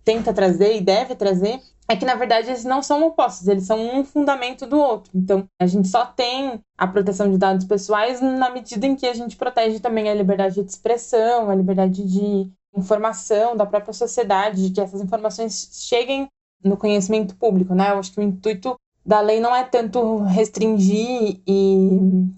tenta 0.05 0.33
trazer 0.33 0.77
e 0.77 0.81
deve 0.81 1.15
trazer 1.15 1.59
é 1.91 1.95
que, 1.97 2.05
na 2.05 2.15
verdade, 2.15 2.47
eles 2.47 2.63
não 2.63 2.81
são 2.81 3.05
opostos, 3.05 3.49
eles 3.49 3.65
são 3.65 3.99
um 3.99 4.05
fundamento 4.05 4.65
do 4.65 4.79
outro. 4.79 5.11
Então, 5.13 5.45
a 5.59 5.67
gente 5.67 5.89
só 5.89 6.05
tem 6.05 6.61
a 6.77 6.87
proteção 6.87 7.29
de 7.29 7.37
dados 7.37 7.65
pessoais 7.65 8.21
na 8.21 8.49
medida 8.49 8.87
em 8.87 8.95
que 8.95 9.05
a 9.05 9.13
gente 9.13 9.35
protege 9.35 9.77
também 9.81 10.09
a 10.09 10.13
liberdade 10.13 10.55
de 10.55 10.69
expressão, 10.69 11.49
a 11.49 11.55
liberdade 11.55 12.01
de 12.05 12.49
informação 12.73 13.57
da 13.57 13.65
própria 13.65 13.93
sociedade, 13.93 14.69
de 14.69 14.73
que 14.73 14.79
essas 14.79 15.01
informações 15.01 15.69
cheguem 15.89 16.29
no 16.63 16.77
conhecimento 16.77 17.35
público, 17.35 17.75
né? 17.75 17.91
Eu 17.91 17.99
acho 17.99 18.13
que 18.13 18.21
o 18.21 18.23
intuito 18.23 18.77
da 19.05 19.19
lei 19.19 19.41
não 19.41 19.53
é 19.53 19.65
tanto 19.65 20.19
restringir 20.19 21.41
e, 21.45 21.89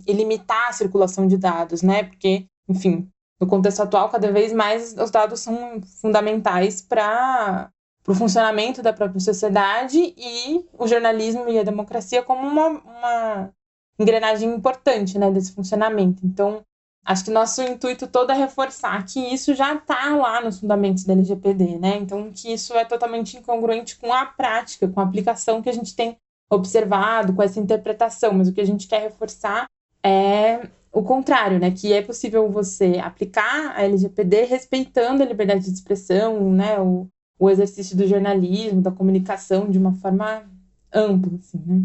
e 0.08 0.14
limitar 0.14 0.70
a 0.70 0.74
circulação 0.74 1.28
de 1.28 1.38
dados, 1.38 1.84
né? 1.84 2.06
Porque, 2.06 2.48
enfim, 2.68 3.08
no 3.40 3.46
contexto 3.46 3.82
atual, 3.82 4.10
cada 4.10 4.32
vez 4.32 4.52
mais 4.52 4.98
os 4.98 5.12
dados 5.12 5.42
são 5.42 5.80
fundamentais 6.02 6.82
para 6.82 7.70
o 8.08 8.14
funcionamento 8.14 8.82
da 8.82 8.92
própria 8.92 9.20
sociedade 9.20 10.14
e 10.18 10.66
o 10.78 10.88
jornalismo 10.88 11.48
e 11.50 11.58
a 11.58 11.64
democracia 11.64 12.22
como 12.22 12.46
uma, 12.46 12.68
uma 12.68 13.50
engrenagem 13.98 14.54
importante 14.54 15.18
né, 15.18 15.32
desse 15.32 15.54
funcionamento. 15.54 16.26
Então, 16.26 16.62
acho 17.06 17.26
que 17.26 17.32
nosso 17.32 17.62
intuito 17.62 18.08
todo 18.08 18.32
é 18.32 18.36
reforçar 18.36 19.06
que 19.06 19.20
isso 19.20 19.54
já 19.54 19.74
está 19.76 20.16
lá 20.16 20.42
nos 20.42 20.60
fundamentos 20.60 21.04
da 21.04 21.14
LGPD, 21.14 21.80
né? 21.80 21.98
Então, 21.98 22.32
que 22.32 22.52
isso 22.52 22.74
é 22.74 22.84
totalmente 22.84 23.38
incongruente 23.38 23.98
com 23.98 24.12
a 24.14 24.26
prática, 24.26 24.88
com 24.88 25.00
a 25.00 25.04
aplicação 25.04 25.62
que 25.62 25.70
a 25.70 25.74
gente 25.74 25.96
tem 25.96 26.18
observado, 26.50 27.34
com 27.34 27.42
essa 27.42 27.60
interpretação. 27.60 28.34
Mas 28.34 28.48
o 28.48 28.54
que 28.54 28.62
a 28.62 28.66
gente 28.66 28.88
quer 28.88 29.02
reforçar 29.02 29.66
é 30.04 30.68
o 30.92 31.04
contrário, 31.04 31.60
né? 31.60 31.72
Que 31.72 31.94
é 31.94 32.02
possível 32.02 32.50
você 32.50 33.00
aplicar 33.02 33.76
a 33.76 33.84
LGPD 33.84 34.44
respeitando 34.44 35.24
a 35.24 35.26
liberdade 35.26 35.66
de 35.66 35.72
expressão, 35.72 36.52
né? 36.52 36.80
O, 36.80 37.08
o 37.44 37.50
exercício 37.50 37.98
do 37.98 38.08
jornalismo, 38.08 38.82
da 38.82 38.90
comunicação 38.90 39.70
de 39.70 39.78
uma 39.78 39.94
forma 39.96 40.50
ampla, 40.94 41.38
assim, 41.38 41.62
né? 41.66 41.84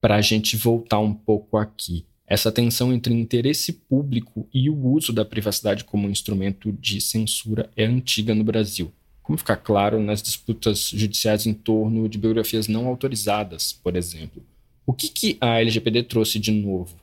Para 0.00 0.16
a 0.16 0.20
gente 0.20 0.56
voltar 0.56 0.98
um 0.98 1.14
pouco 1.14 1.56
aqui, 1.56 2.04
essa 2.26 2.50
tensão 2.50 2.92
entre 2.92 3.14
interesse 3.14 3.72
público 3.72 4.48
e 4.52 4.68
o 4.68 4.76
uso 4.76 5.12
da 5.12 5.24
privacidade 5.24 5.84
como 5.84 6.10
instrumento 6.10 6.72
de 6.72 7.00
censura 7.00 7.70
é 7.76 7.84
antiga 7.84 8.34
no 8.34 8.42
Brasil. 8.42 8.92
Como 9.22 9.38
ficar 9.38 9.56
claro 9.56 10.02
nas 10.02 10.20
disputas 10.20 10.90
judiciais 10.90 11.46
em 11.46 11.54
torno 11.54 12.08
de 12.08 12.18
biografias 12.18 12.66
não 12.66 12.88
autorizadas, 12.88 13.72
por 13.72 13.94
exemplo? 13.94 14.44
O 14.84 14.92
que, 14.92 15.08
que 15.08 15.38
a 15.40 15.60
LGPD 15.60 16.02
trouxe 16.04 16.40
de 16.40 16.50
novo? 16.50 16.96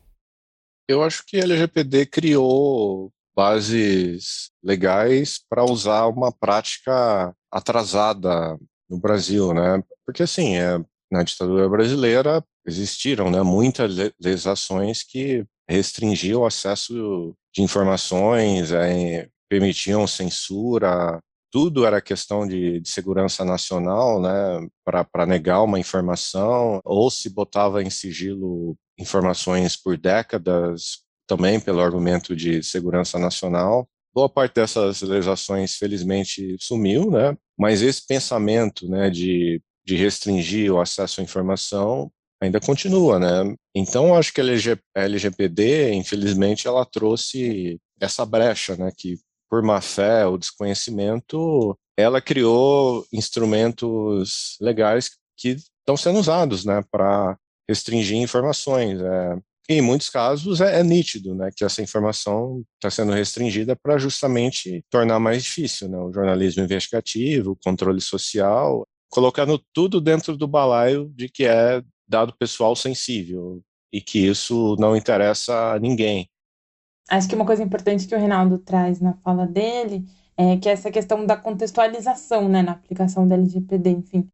Eu 0.87 1.01
acho 1.01 1.25
que 1.25 1.37
a 1.37 1.43
LGPD 1.43 2.07
criou 2.07 3.09
bases 3.33 4.51
legais 4.61 5.39
para 5.49 5.63
usar 5.63 6.07
uma 6.07 6.31
prática 6.31 7.33
atrasada 7.53 8.57
no 8.89 8.99
Brasil, 8.99 9.53
né? 9.53 9.81
Porque 10.05 10.23
assim, 10.23 10.55
é, 10.55 10.83
na 11.11 11.23
ditadura 11.23 11.69
brasileira 11.69 12.43
existiram, 12.65 13.29
né, 13.29 13.41
muitas 13.43 13.95
legislações 14.19 15.03
que 15.03 15.45
restringiam 15.69 16.41
o 16.41 16.45
acesso 16.45 17.35
de 17.53 17.61
informações, 17.61 18.71
é, 18.71 19.29
permitiam 19.49 20.07
censura, 20.07 21.19
tudo 21.51 21.85
era 21.85 22.01
questão 22.01 22.47
de, 22.47 22.79
de 22.79 22.89
segurança 22.89 23.45
nacional, 23.45 24.19
né, 24.19 24.67
para 24.83 25.25
negar 25.25 25.61
uma 25.61 25.79
informação, 25.79 26.81
ou 26.83 27.11
se 27.11 27.29
botava 27.29 27.83
em 27.83 27.91
sigilo 27.91 28.75
informações 28.97 29.75
por 29.75 29.95
décadas, 29.95 31.03
também 31.27 31.59
pelo 31.59 31.81
argumento 31.81 32.35
de 32.35 32.63
segurança 32.63 33.19
nacional. 33.19 33.87
Boa 34.13 34.29
parte 34.29 34.55
dessas 34.55 35.01
legislações, 35.01 35.75
felizmente, 35.75 36.55
sumiu, 36.59 37.09
né? 37.09 37.35
Mas 37.57 37.81
esse 37.81 38.05
pensamento, 38.05 38.87
né, 38.87 39.09
de, 39.09 39.61
de 39.83 39.95
restringir 39.95 40.71
o 40.71 40.79
acesso 40.79 41.19
à 41.19 41.23
informação 41.23 42.11
ainda 42.41 42.59
continua, 42.59 43.19
né? 43.19 43.55
Então, 43.73 44.15
acho 44.15 44.33
que 44.33 44.41
a 44.41 45.01
LGPD, 45.01 45.93
infelizmente, 45.93 46.67
ela 46.67 46.85
trouxe 46.85 47.79
essa 47.99 48.25
brecha, 48.25 48.75
né? 48.75 48.91
Que 48.95 49.17
por 49.49 49.63
má 49.63 49.81
fé 49.81 50.25
ou 50.25 50.37
desconhecimento, 50.37 51.77
ela 51.97 52.21
criou 52.21 53.05
instrumentos 53.13 54.57
legais 54.59 55.11
que 55.37 55.57
estão 55.79 55.95
sendo 55.97 56.19
usados, 56.19 56.65
né? 56.65 56.83
Para 56.91 57.37
restringir 57.67 58.17
informações. 58.17 58.99
É, 58.99 59.37
em 59.69 59.81
muitos 59.81 60.09
casos 60.09 60.59
é, 60.61 60.79
é, 60.79 60.83
nítido 60.83 61.33
né, 61.33 61.49
que 61.55 61.63
essa 61.63 61.81
informação 61.81 62.63
está 62.75 62.89
sendo 62.89 63.13
restringida 63.13 63.75
para 63.75 63.97
justamente 63.97 64.83
tornar 64.89 65.19
mais 65.19 65.43
difícil 65.43 65.87
né, 65.89 65.97
o 65.97 66.11
jornalismo 66.11 66.63
investigativo, 66.63 67.51
o 67.51 67.57
controle 67.63 68.01
social, 68.01 68.85
colocando 69.09 69.61
tudo 69.73 70.01
dentro 70.01 70.35
do 70.35 70.47
balaio 70.47 71.09
de 71.15 71.29
que 71.29 71.45
é 71.45 71.81
dado 72.07 72.35
pessoal 72.37 72.75
sensível 72.75 73.61
e 73.91 74.01
que 74.01 74.19
isso 74.19 74.75
não 74.79 74.95
interessa 74.95 75.73
a 75.73 75.79
ninguém. 75.79 76.27
Acho 77.09 77.27
que 77.27 77.35
uma 77.35 77.45
coisa 77.45 77.63
importante 77.63 78.07
que 78.07 78.15
o 78.15 78.19
Reinaldo 78.19 78.57
traz 78.57 78.99
na 78.99 79.13
fala 79.23 79.45
dele 79.45 80.03
é 80.35 80.57
que 80.57 80.67
essa 80.67 80.91
questão 80.91 81.25
da 81.25 81.37
contextualização 81.37 82.49
né, 82.49 82.61
na 82.61 82.71
aplicação 82.71 83.27
da 83.27 83.35
LGPD, 83.35 83.89
enfim. 83.91 84.27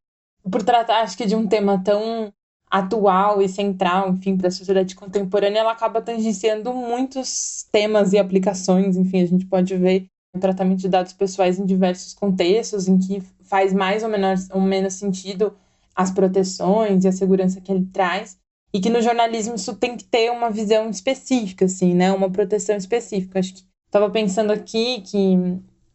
Por 0.49 0.63
tratar, 0.63 1.01
acho 1.01 1.17
que, 1.17 1.25
de 1.25 1.35
um 1.35 1.45
tema 1.45 1.81
tão 1.83 2.33
atual 2.69 3.41
e 3.41 3.49
central, 3.49 4.09
enfim, 4.09 4.37
para 4.37 4.49
a 4.49 4.51
sociedade 4.51 4.95
contemporânea, 4.95 5.59
ela 5.59 5.71
acaba 5.71 6.01
tangenciando 6.01 6.71
muitos 6.73 7.67
temas 7.71 8.13
e 8.13 8.17
aplicações, 8.17 8.95
enfim, 8.95 9.21
a 9.21 9.25
gente 9.25 9.45
pode 9.45 9.75
ver 9.75 10.05
o 10.35 10.39
tratamento 10.39 10.79
de 10.79 10.89
dados 10.89 11.13
pessoais 11.13 11.57
em 11.57 11.65
diversos 11.65 12.13
contextos, 12.13 12.87
em 12.87 12.99
que 12.99 13.21
faz 13.41 13.73
mais 13.73 14.03
ou 14.03 14.09
menos, 14.09 14.49
ou 14.51 14.61
menos 14.61 14.93
sentido 14.93 15.53
as 15.95 16.11
proteções 16.11 17.03
e 17.03 17.07
a 17.07 17.11
segurança 17.11 17.59
que 17.59 17.71
ele 17.71 17.87
traz, 17.91 18.37
e 18.71 18.79
que 18.79 18.89
no 18.89 19.01
jornalismo 19.01 19.55
isso 19.55 19.75
tem 19.75 19.97
que 19.97 20.03
ter 20.03 20.31
uma 20.31 20.51
visão 20.51 20.87
específica, 20.89 21.65
assim, 21.65 21.95
né, 21.95 22.11
uma 22.11 22.29
proteção 22.29 22.75
específica. 22.75 23.39
Acho 23.39 23.55
que 23.55 23.63
estava 23.87 24.09
pensando 24.11 24.51
aqui 24.51 25.01
que, 25.01 25.33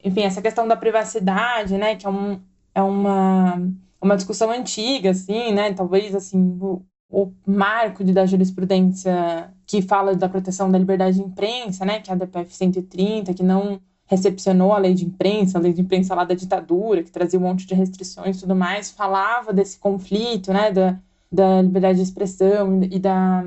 enfim, 0.02 0.22
essa 0.22 0.42
questão 0.42 0.66
da 0.66 0.76
privacidade, 0.76 1.78
né, 1.78 1.94
que 1.94 2.04
é, 2.04 2.10
um, 2.10 2.40
é 2.74 2.82
uma 2.82 3.62
uma 4.04 4.16
discussão 4.16 4.50
antiga, 4.50 5.10
assim, 5.10 5.52
né? 5.52 5.72
Talvez, 5.72 6.14
assim, 6.14 6.58
o, 6.60 6.82
o 7.10 7.32
marco 7.46 8.04
de, 8.04 8.12
da 8.12 8.26
jurisprudência 8.26 9.50
que 9.66 9.80
fala 9.82 10.14
da 10.14 10.28
proteção 10.28 10.70
da 10.70 10.78
liberdade 10.78 11.16
de 11.16 11.22
imprensa, 11.22 11.84
né? 11.84 12.00
Que 12.00 12.10
é 12.10 12.14
a 12.14 12.16
DPF 12.16 12.54
130, 12.54 13.32
que 13.34 13.42
não 13.42 13.80
recepcionou 14.06 14.72
a 14.72 14.78
lei 14.78 14.94
de 14.94 15.06
imprensa, 15.06 15.58
a 15.58 15.60
lei 15.60 15.72
de 15.72 15.80
imprensa 15.80 16.14
lá 16.14 16.24
da 16.24 16.34
ditadura, 16.34 17.02
que 17.02 17.10
trazia 17.10 17.38
um 17.38 17.42
monte 17.42 17.66
de 17.66 17.74
restrições 17.74 18.36
e 18.36 18.40
tudo 18.40 18.54
mais, 18.54 18.90
falava 18.90 19.52
desse 19.52 19.78
conflito, 19.78 20.52
né? 20.52 20.70
Da, 20.70 20.98
da 21.32 21.62
liberdade 21.62 21.96
de 21.96 22.04
expressão 22.04 22.82
e 22.84 22.98
da 22.98 23.42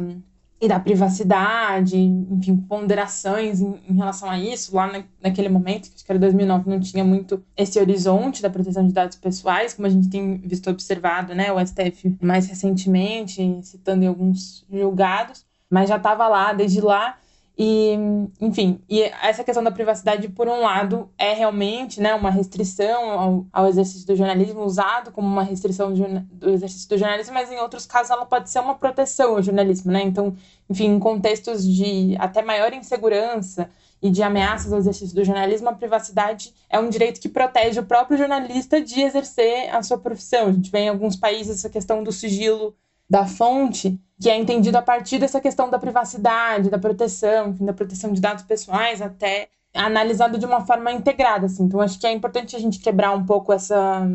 e 0.59 0.67
da 0.67 0.79
privacidade, 0.79 1.97
enfim, 1.97 2.57
ponderações 2.57 3.61
em, 3.61 3.79
em 3.87 3.93
relação 3.93 4.29
a 4.29 4.39
isso. 4.39 4.75
Lá 4.75 4.87
na, 4.87 5.03
naquele 5.21 5.49
momento, 5.49 5.89
que 5.89 5.95
acho 5.95 6.05
que 6.05 6.11
era 6.11 6.19
2009, 6.19 6.69
não 6.69 6.79
tinha 6.79 7.03
muito 7.03 7.43
esse 7.55 7.79
horizonte 7.79 8.41
da 8.41 8.49
proteção 8.49 8.85
de 8.85 8.91
dados 8.91 9.17
pessoais, 9.17 9.73
como 9.73 9.87
a 9.87 9.89
gente 9.89 10.09
tem 10.09 10.37
visto 10.39 10.69
observado, 10.69 11.35
né, 11.35 11.51
o 11.51 11.59
STF 11.65 12.17
mais 12.21 12.47
recentemente, 12.47 13.59
citando 13.61 14.03
em 14.03 14.07
alguns 14.07 14.65
julgados, 14.71 15.45
mas 15.69 15.89
já 15.89 15.97
estava 15.97 16.27
lá 16.27 16.53
desde 16.53 16.81
lá. 16.81 17.17
E, 17.59 17.93
enfim, 18.39 18.79
e 18.87 19.01
essa 19.01 19.43
questão 19.43 19.63
da 19.63 19.71
privacidade, 19.71 20.29
por 20.29 20.47
um 20.47 20.61
lado, 20.61 21.09
é 21.17 21.33
realmente 21.33 21.99
né, 21.99 22.13
uma 22.13 22.29
restrição 22.29 23.09
ao, 23.09 23.47
ao 23.51 23.67
exercício 23.67 24.05
do 24.05 24.15
jornalismo, 24.15 24.61
usado 24.61 25.11
como 25.11 25.27
uma 25.27 25.41
restrição 25.41 25.91
do, 25.91 26.19
do, 26.19 26.51
exercício 26.51 26.87
do 26.87 26.99
jornalismo, 26.99 27.33
mas 27.33 27.51
em 27.51 27.57
outros 27.57 27.87
casos 27.87 28.11
ela 28.11 28.27
pode 28.27 28.51
ser 28.51 28.59
uma 28.59 28.75
proteção 28.75 29.35
ao 29.35 29.41
jornalismo, 29.41 29.91
né? 29.91 30.03
Então, 30.03 30.35
enfim, 30.69 30.85
em 30.85 30.99
contextos 30.99 31.67
de 31.67 32.15
até 32.19 32.43
maior 32.43 32.71
insegurança 32.73 33.67
e 33.99 34.11
de 34.11 34.21
ameaças 34.21 34.71
ao 34.71 34.77
exercício 34.77 35.15
do 35.15 35.23
jornalismo, 35.23 35.67
a 35.67 35.73
privacidade 35.73 36.53
é 36.69 36.77
um 36.77 36.89
direito 36.89 37.19
que 37.19 37.27
protege 37.27 37.79
o 37.79 37.85
próprio 37.85 38.19
jornalista 38.19 38.79
de 38.79 39.01
exercer 39.01 39.75
a 39.75 39.81
sua 39.81 39.97
profissão. 39.97 40.49
A 40.49 40.51
gente 40.51 40.69
vê 40.69 40.81
em 40.81 40.89
alguns 40.89 41.15
países 41.15 41.57
essa 41.57 41.69
questão 41.71 42.03
do 42.03 42.11
sigilo 42.11 42.75
da 43.09 43.25
fonte, 43.25 43.99
que 44.19 44.29
é 44.29 44.37
entendido 44.37 44.77
a 44.77 44.81
partir 44.81 45.19
dessa 45.19 45.39
questão 45.39 45.69
da 45.69 45.79
privacidade, 45.79 46.69
da 46.69 46.79
proteção, 46.79 47.49
enfim, 47.49 47.65
da 47.65 47.73
proteção 47.73 48.11
de 48.11 48.19
dados 48.19 48.43
pessoais, 48.43 49.01
até 49.01 49.49
analisado 49.73 50.37
de 50.37 50.45
uma 50.45 50.65
forma 50.65 50.91
integrada. 50.91 51.45
Assim. 51.45 51.63
Então, 51.63 51.79
acho 51.79 51.99
que 51.99 52.07
é 52.07 52.11
importante 52.11 52.55
a 52.55 52.59
gente 52.59 52.79
quebrar 52.79 53.13
um 53.13 53.25
pouco 53.25 53.53
essa 53.53 54.07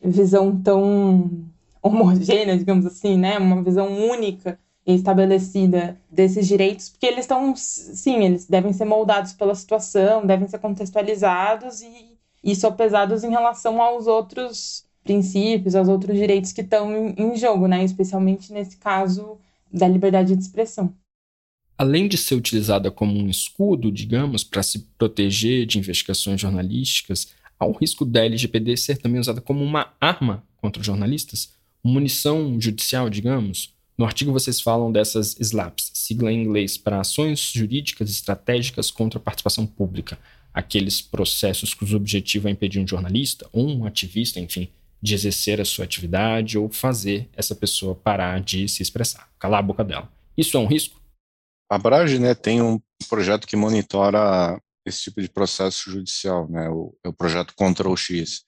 visão 0.00 0.60
tão 0.60 1.44
homogênea, 1.82 2.56
digamos 2.56 2.84
assim, 2.86 3.16
né? 3.16 3.38
Uma 3.38 3.62
visão 3.62 3.88
única 3.88 4.58
e 4.86 4.94
estabelecida 4.94 5.98
desses 6.10 6.46
direitos, 6.46 6.90
porque 6.90 7.06
eles 7.06 7.20
estão, 7.20 7.54
sim, 7.56 8.22
eles 8.22 8.46
devem 8.46 8.72
ser 8.72 8.84
moldados 8.84 9.32
pela 9.32 9.54
situação, 9.54 10.26
devem 10.26 10.46
ser 10.46 10.58
contextualizados 10.58 11.80
e, 11.80 12.18
e 12.42 12.54
sopesados 12.54 13.24
em 13.24 13.30
relação 13.30 13.80
aos 13.80 14.06
outros 14.06 14.84
princípios, 15.04 15.74
aos 15.74 15.86
outros 15.86 16.16
direitos 16.16 16.50
que 16.50 16.62
estão 16.62 17.14
em 17.16 17.36
jogo, 17.36 17.68
né? 17.68 17.84
Especialmente 17.84 18.52
nesse 18.52 18.78
caso 18.78 19.38
da 19.72 19.86
liberdade 19.86 20.34
de 20.34 20.42
expressão. 20.42 20.92
Além 21.76 22.08
de 22.08 22.16
ser 22.16 22.34
utilizada 22.36 22.90
como 22.90 23.18
um 23.18 23.28
escudo, 23.28 23.92
digamos, 23.92 24.42
para 24.42 24.62
se 24.62 24.78
proteger 24.96 25.66
de 25.66 25.78
investigações 25.78 26.40
jornalísticas, 26.40 27.28
há 27.58 27.66
o 27.66 27.72
risco 27.72 28.04
da 28.04 28.24
LGPD 28.24 28.76
ser 28.76 28.98
também 28.98 29.20
usada 29.20 29.40
como 29.40 29.62
uma 29.62 29.92
arma 30.00 30.42
contra 30.56 30.82
jornalistas, 30.82 31.52
munição 31.82 32.60
judicial, 32.60 33.10
digamos. 33.10 33.74
No 33.98 34.04
artigo 34.04 34.32
vocês 34.32 34.60
falam 34.60 34.90
dessas 34.90 35.36
SLAPs, 35.38 35.90
sigla 35.94 36.32
em 36.32 36.42
inglês 36.42 36.78
para 36.78 37.00
Ações 37.00 37.40
Jurídicas 37.40 38.08
Estratégicas 38.08 38.90
contra 38.90 39.18
a 39.18 39.22
Participação 39.22 39.66
Pública, 39.66 40.18
aqueles 40.52 41.02
processos 41.02 41.74
cujo 41.74 41.96
objetivo 41.96 42.48
é 42.48 42.52
impedir 42.52 42.78
um 42.78 42.86
jornalista 42.86 43.48
ou 43.52 43.68
um 43.68 43.84
ativista, 43.84 44.38
enfim, 44.38 44.68
de 45.04 45.14
exercer 45.14 45.60
a 45.60 45.66
sua 45.66 45.84
atividade 45.84 46.56
ou 46.56 46.72
fazer 46.72 47.28
essa 47.36 47.54
pessoa 47.54 47.94
parar 47.94 48.40
de 48.40 48.66
se 48.66 48.82
expressar, 48.82 49.30
calar 49.38 49.60
a 49.60 49.62
boca 49.62 49.84
dela. 49.84 50.10
Isso 50.34 50.56
é 50.56 50.60
um 50.60 50.66
risco? 50.66 50.98
A 51.70 51.76
Brage 51.76 52.18
né, 52.18 52.34
tem 52.34 52.62
um 52.62 52.80
projeto 53.06 53.46
que 53.46 53.54
monitora 53.54 54.58
esse 54.86 55.02
tipo 55.02 55.20
de 55.20 55.28
processo 55.28 55.90
judicial, 55.90 56.48
né, 56.48 56.70
o, 56.70 56.96
é 57.04 57.08
o 57.10 57.12
projeto 57.12 57.52
Control 57.54 57.94
X. 57.94 58.44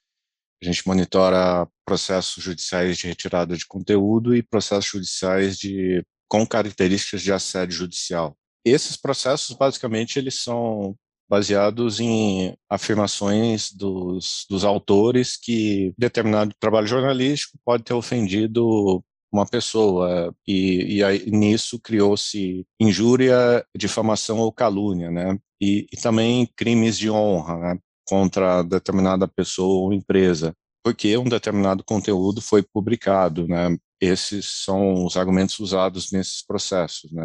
A 0.63 0.65
gente 0.65 0.87
monitora 0.89 1.69
processos 1.85 2.43
judiciais 2.43 2.97
de 2.97 3.07
retirada 3.07 3.55
de 3.55 3.67
conteúdo 3.67 4.35
e 4.35 4.43
processos 4.43 4.91
judiciais 4.91 5.59
de 5.59 6.03
com 6.27 6.47
características 6.47 7.21
de 7.21 7.33
assédio 7.33 7.77
judicial. 7.77 8.35
Esses 8.65 8.97
processos, 8.97 9.55
basicamente, 9.55 10.19
eles 10.19 10.43
são 10.43 10.97
baseados 11.29 12.01
em 12.01 12.57
afirmações 12.71 13.73
dos, 13.73 14.47
dos 14.49 14.65
autores 14.65 15.37
que 15.37 15.93
determinado 15.99 16.55
trabalho 16.59 16.87
jornalístico 16.87 17.59
pode 17.65 17.83
ter 17.83 17.95
ofendido 17.95 19.03
uma 19.33 19.47
pessoa 19.47 20.35
e, 20.47 20.97
e 20.97 21.05
aí, 21.05 21.31
nisso 21.31 21.79
criou-se 21.81 22.65
injúria, 22.81 23.65
difamação 23.77 24.39
ou 24.39 24.53
calúnia, 24.53 25.11
né? 25.11 25.39
E, 25.61 25.87
e 25.93 25.97
também 25.97 26.49
crimes 26.57 26.99
de 26.99 27.11
honra, 27.11 27.57
né? 27.59 27.79
Contra 28.09 28.63
determinada 28.63 29.27
pessoa 29.27 29.85
ou 29.85 29.93
empresa, 29.93 30.55
porque 30.85 31.17
um 31.19 31.25
determinado 31.25 31.83
conteúdo 31.85 32.41
foi 32.41 32.63
publicado, 32.63 33.47
né? 33.49 33.77
Esses 34.01 34.65
são 34.65 35.05
os 35.05 35.17
argumentos 35.17 35.59
usados 35.59 36.13
nesses 36.13 36.45
processos, 36.45 37.11
né? 37.13 37.25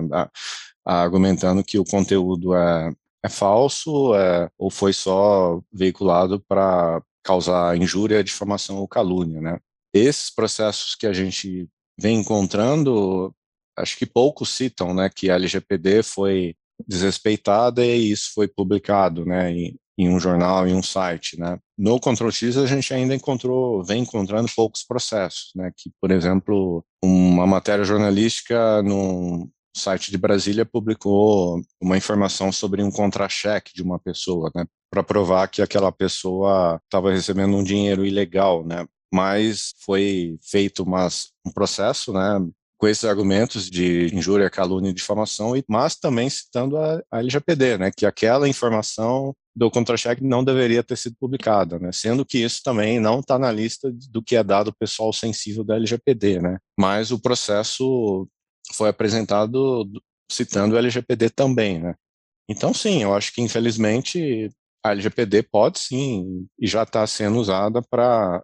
argumentando 0.86 1.64
que 1.64 1.78
o 1.78 1.84
conteúdo 1.84 2.56
é 2.56 2.92
é 3.24 3.30
falso 3.30 4.16
é, 4.16 4.50
ou 4.58 4.70
foi 4.70 4.94
só 4.94 5.62
veiculado 5.72 6.40
para 6.48 7.02
causar 7.24 7.78
injúria, 7.78 8.24
difamação 8.24 8.78
ou 8.78 8.88
calúnia, 8.88 9.40
né? 9.40 9.60
Esses 9.94 10.30
processos 10.30 10.96
que 10.96 11.06
a 11.06 11.14
gente 11.14 11.70
vem 12.00 12.20
encontrando, 12.20 13.34
acho 13.78 13.98
que 13.98 14.06
poucos 14.06 14.50
citam, 14.50 14.94
né, 14.94 15.10
que 15.14 15.30
a 15.30 15.36
LGPD 15.36 16.02
foi 16.02 16.56
desrespeitada 16.88 17.86
e 17.86 18.12
isso 18.12 18.32
foi 18.34 18.48
publicado, 18.48 19.24
né, 19.26 19.52
em, 19.52 19.78
em 19.98 20.10
um 20.10 20.20
jornal, 20.20 20.68
em 20.68 20.74
um 20.74 20.82
site, 20.82 21.40
né. 21.40 21.60
No 21.78 22.00
Control 22.00 22.32
X 22.32 22.58
a 22.58 22.66
gente 22.66 22.92
ainda 22.94 23.14
encontrou, 23.14 23.84
vem 23.84 24.02
encontrando 24.02 24.50
poucos 24.56 24.84
processos, 24.84 25.52
né, 25.56 25.72
que, 25.78 25.92
por 26.02 26.10
exemplo, 26.10 26.84
uma 27.04 27.46
matéria 27.46 27.84
jornalística 27.84 28.82
num, 28.82 29.48
o 29.76 29.80
site 29.80 30.12
de 30.12 30.18
Brasília 30.18 30.66
publicou 30.66 31.62
uma 31.82 31.98
informação 31.98 32.52
sobre 32.52 32.84
um 32.84 32.92
contra-cheque 32.92 33.74
de 33.74 33.82
uma 33.82 34.00
pessoa, 34.00 34.52
né, 34.56 34.66
para 34.90 35.04
provar 35.04 35.48
que 35.48 35.62
aquela 35.62 35.92
pessoa 35.92 36.80
estava 36.84 37.12
recebendo 37.12 37.56
um 37.56 37.64
dinheiro 37.64 38.06
ilegal, 38.06 38.66
né, 38.66 38.86
mas 39.14 39.74
foi 39.84 40.38
feito 40.42 40.84
umas, 40.84 41.32
um 41.46 41.52
processo, 41.52 42.14
né, 42.14 42.40
com 42.78 42.88
esses 42.88 43.06
argumentos 43.06 43.70
de 43.70 44.10
injúria, 44.14 44.50
calúnia 44.50 44.90
e 44.90 44.94
difamação, 44.94 45.54
mas 45.68 45.96
também 45.96 46.30
citando 46.30 46.78
a, 46.78 47.02
a 47.12 47.20
LGPD, 47.20 47.78
né, 47.78 47.92
que 47.96 48.06
aquela 48.06 48.50
informação 48.50 49.36
do 49.56 49.70
contra-cheque 49.70 50.24
não 50.24 50.44
deveria 50.44 50.84
ter 50.84 50.98
sido 50.98 51.16
publicada, 51.20 51.78
né? 51.78 51.92
Sendo 51.92 52.26
que 52.26 52.38
isso 52.38 52.62
também 52.64 53.00
não 53.00 53.20
está 53.20 53.38
na 53.38 53.52
lista 53.52 53.92
do 54.10 54.24
que 54.24 54.36
é 54.36 54.44
dado 54.44 54.74
pessoal 54.74 55.12
sensível 55.12 55.64
da 55.64 55.76
LGPD, 55.76 56.40
né? 56.42 56.58
Mas 56.80 57.12
o 57.12 57.20
processo 57.20 58.28
foi 58.74 58.90
apresentado 58.90 59.90
citando 60.32 60.76
o 60.76 60.78
LGPD 60.78 61.30
também, 61.30 61.80
né? 61.80 61.96
Então, 62.50 62.74
sim, 62.74 63.04
eu 63.04 63.14
acho 63.16 63.34
que, 63.34 63.42
infelizmente, 63.42 64.50
a 64.84 64.92
LGPD 64.92 65.44
pode 65.44 65.80
sim, 65.80 66.48
e 66.60 66.68
já 66.68 66.84
está 66.84 67.06
sendo 67.08 67.40
usada 67.40 67.82
para 67.82 68.44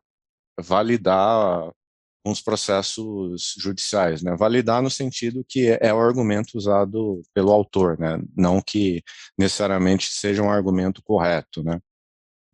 validar 0.60 1.72
uns 2.26 2.42
processos 2.42 3.56
judiciais, 3.58 4.22
né? 4.22 4.36
Validar 4.38 4.82
no 4.82 4.90
sentido 4.90 5.46
que 5.48 5.68
é, 5.70 5.80
é 5.90 5.94
o 5.94 6.00
argumento 6.00 6.58
usado 6.58 7.22
pelo 7.34 7.52
autor, 7.52 7.98
né? 8.00 8.20
Não 8.36 8.62
que 8.62 9.02
necessariamente 9.38 10.12
seja 10.12 10.44
um 10.44 10.52
argumento 10.52 11.02
correto, 11.04 11.64
né? 11.64 11.80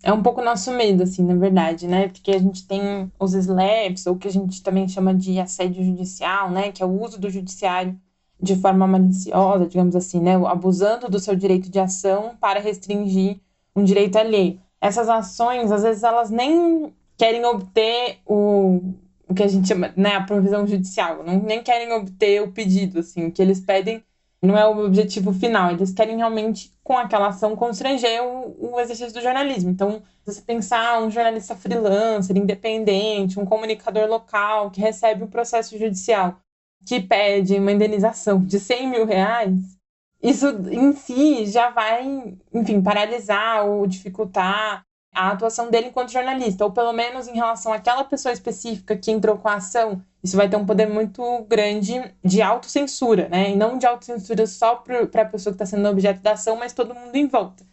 É 0.05 0.11
um 0.11 0.21
pouco 0.21 0.41
nosso 0.41 0.69
medo, 0.71 1.03
assim, 1.03 1.23
na 1.23 1.33
verdade, 1.33 1.87
né? 1.87 2.09
Porque 2.09 2.31
a 2.31 2.37
gente 2.37 2.67
tem 2.67 3.09
os 3.17 3.33
SLAPs, 3.33 4.05
ou 4.05 4.17
que 4.17 4.27
a 4.27 4.31
gente 4.31 4.61
também 4.61 4.85
chama 4.85 5.15
de 5.15 5.39
assédio 5.39 5.81
judicial, 5.81 6.51
né? 6.51 6.73
Que 6.73 6.83
é 6.83 6.85
o 6.85 7.01
uso 7.01 7.17
do 7.17 7.29
judiciário 7.29 7.97
de 8.37 8.57
forma 8.57 8.85
maliciosa, 8.85 9.65
digamos 9.65 9.95
assim, 9.95 10.19
né? 10.19 10.35
Abusando 10.45 11.09
do 11.09 11.19
seu 11.19 11.35
direito 11.37 11.69
de 11.69 11.79
ação 11.79 12.35
para 12.39 12.59
restringir 12.59 13.39
um 13.73 13.81
direito 13.81 14.17
alheio. 14.17 14.59
Essas 14.81 15.07
ações, 15.07 15.71
às 15.71 15.83
vezes, 15.83 16.03
elas 16.03 16.29
nem 16.29 16.93
querem 17.17 17.45
obter 17.45 18.17
o, 18.25 18.81
o 19.29 19.33
que 19.33 19.43
a 19.43 19.47
gente 19.47 19.69
chama, 19.69 19.93
né? 19.95 20.15
A 20.17 20.23
provisão 20.23 20.67
judicial, 20.67 21.23
não, 21.23 21.41
nem 21.41 21.63
querem 21.63 21.93
obter 21.93 22.41
o 22.41 22.51
pedido, 22.51 22.99
assim. 22.99 23.27
O 23.27 23.31
que 23.31 23.41
eles 23.41 23.61
pedem 23.61 24.03
não 24.45 24.57
é 24.57 24.67
o 24.67 24.85
objetivo 24.85 25.31
final. 25.31 25.71
Eles 25.71 25.93
querem 25.93 26.17
realmente, 26.17 26.71
com 26.83 26.97
aquela 26.97 27.29
ação, 27.29 27.55
constranger 27.55 28.21
o, 28.21 28.73
o 28.73 28.79
exercício 28.79 29.13
do 29.13 29.21
jornalismo. 29.21 29.69
Então, 29.69 30.01
se 30.23 30.33
você 30.33 30.41
pensar 30.41 31.01
um 31.01 31.09
jornalista 31.09 31.55
freelancer, 31.55 32.37
independente, 32.37 33.39
um 33.39 33.45
comunicador 33.45 34.07
local 34.07 34.69
que 34.69 34.81
recebe 34.81 35.23
um 35.23 35.27
processo 35.27 35.77
judicial 35.77 36.37
que 36.85 36.99
pede 36.99 37.55
uma 37.55 37.71
indenização 37.71 38.43
de 38.43 38.59
100 38.59 38.89
mil 38.89 39.05
reais, 39.05 39.53
isso 40.21 40.47
em 40.69 40.93
si 40.93 41.45
já 41.45 41.69
vai, 41.69 42.35
enfim, 42.53 42.81
paralisar 42.81 43.65
ou 43.65 43.87
dificultar 43.87 44.83
a 45.13 45.31
atuação 45.31 45.69
dele 45.69 45.87
enquanto 45.87 46.11
jornalista, 46.11 46.65
ou 46.65 46.71
pelo 46.71 46.91
menos 46.91 47.27
em 47.27 47.35
relação 47.35 47.71
àquela 47.71 48.03
pessoa 48.03 48.33
específica 48.33 48.95
que 48.97 49.11
entrou 49.11 49.37
com 49.37 49.47
a 49.47 49.55
ação, 49.55 50.01
isso 50.23 50.37
vai 50.37 50.49
ter 50.49 50.55
um 50.55 50.65
poder 50.65 50.87
muito 50.87 51.43
grande 51.49 52.01
de 52.23 52.41
autocensura, 52.41 53.27
né? 53.29 53.51
E 53.51 53.55
não 53.55 53.77
de 53.77 53.85
autocensura 53.85 54.47
só 54.47 54.75
para 54.75 55.21
a 55.21 55.25
pessoa 55.25 55.53
que 55.53 55.61
está 55.61 55.65
sendo 55.65 55.87
objeto 55.87 56.21
da 56.21 56.31
ação, 56.31 56.55
mas 56.55 56.73
todo 56.73 56.95
mundo 56.95 57.15
em 57.15 57.27
volta. 57.27 57.63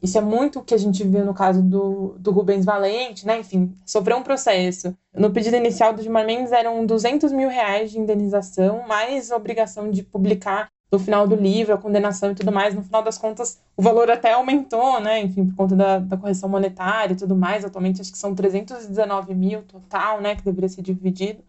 Isso 0.00 0.16
é 0.16 0.20
muito 0.20 0.60
o 0.60 0.64
que 0.64 0.74
a 0.74 0.78
gente 0.78 1.02
viu 1.02 1.24
no 1.24 1.34
caso 1.34 1.60
do, 1.60 2.14
do 2.18 2.30
Rubens 2.30 2.64
Valente, 2.64 3.26
né? 3.26 3.38
Enfim, 3.40 3.74
sofreu 3.84 4.16
um 4.16 4.22
processo. 4.22 4.96
No 5.12 5.32
pedido 5.32 5.56
inicial 5.56 5.92
do 5.92 6.02
Gilmar 6.02 6.24
Mendes 6.24 6.52
eram 6.52 6.86
200 6.86 7.32
mil 7.32 7.48
reais 7.48 7.90
de 7.90 7.98
indenização, 7.98 8.86
mais 8.86 9.30
obrigação 9.30 9.90
de 9.90 10.02
publicar 10.02 10.68
no 10.90 10.98
final 10.98 11.26
do 11.28 11.36
livro, 11.36 11.74
a 11.74 11.78
condenação 11.78 12.30
e 12.30 12.34
tudo 12.34 12.50
mais. 12.50 12.74
No 12.74 12.82
final 12.82 13.02
das 13.02 13.18
contas, 13.18 13.60
o 13.76 13.82
valor 13.82 14.10
até 14.10 14.32
aumentou, 14.32 15.00
né? 15.00 15.20
Enfim, 15.20 15.46
por 15.46 15.56
conta 15.56 15.76
da, 15.76 15.98
da 15.98 16.16
correção 16.16 16.48
monetária 16.48 17.12
e 17.12 17.16
tudo 17.16 17.36
mais. 17.36 17.64
Atualmente, 17.64 18.00
acho 18.00 18.10
que 18.10 18.18
são 18.18 18.34
319 18.34 19.34
mil 19.34 19.62
total, 19.62 20.20
né? 20.20 20.34
Que 20.34 20.42
deveria 20.42 20.68
ser 20.68 20.82
dividido. 20.82 21.42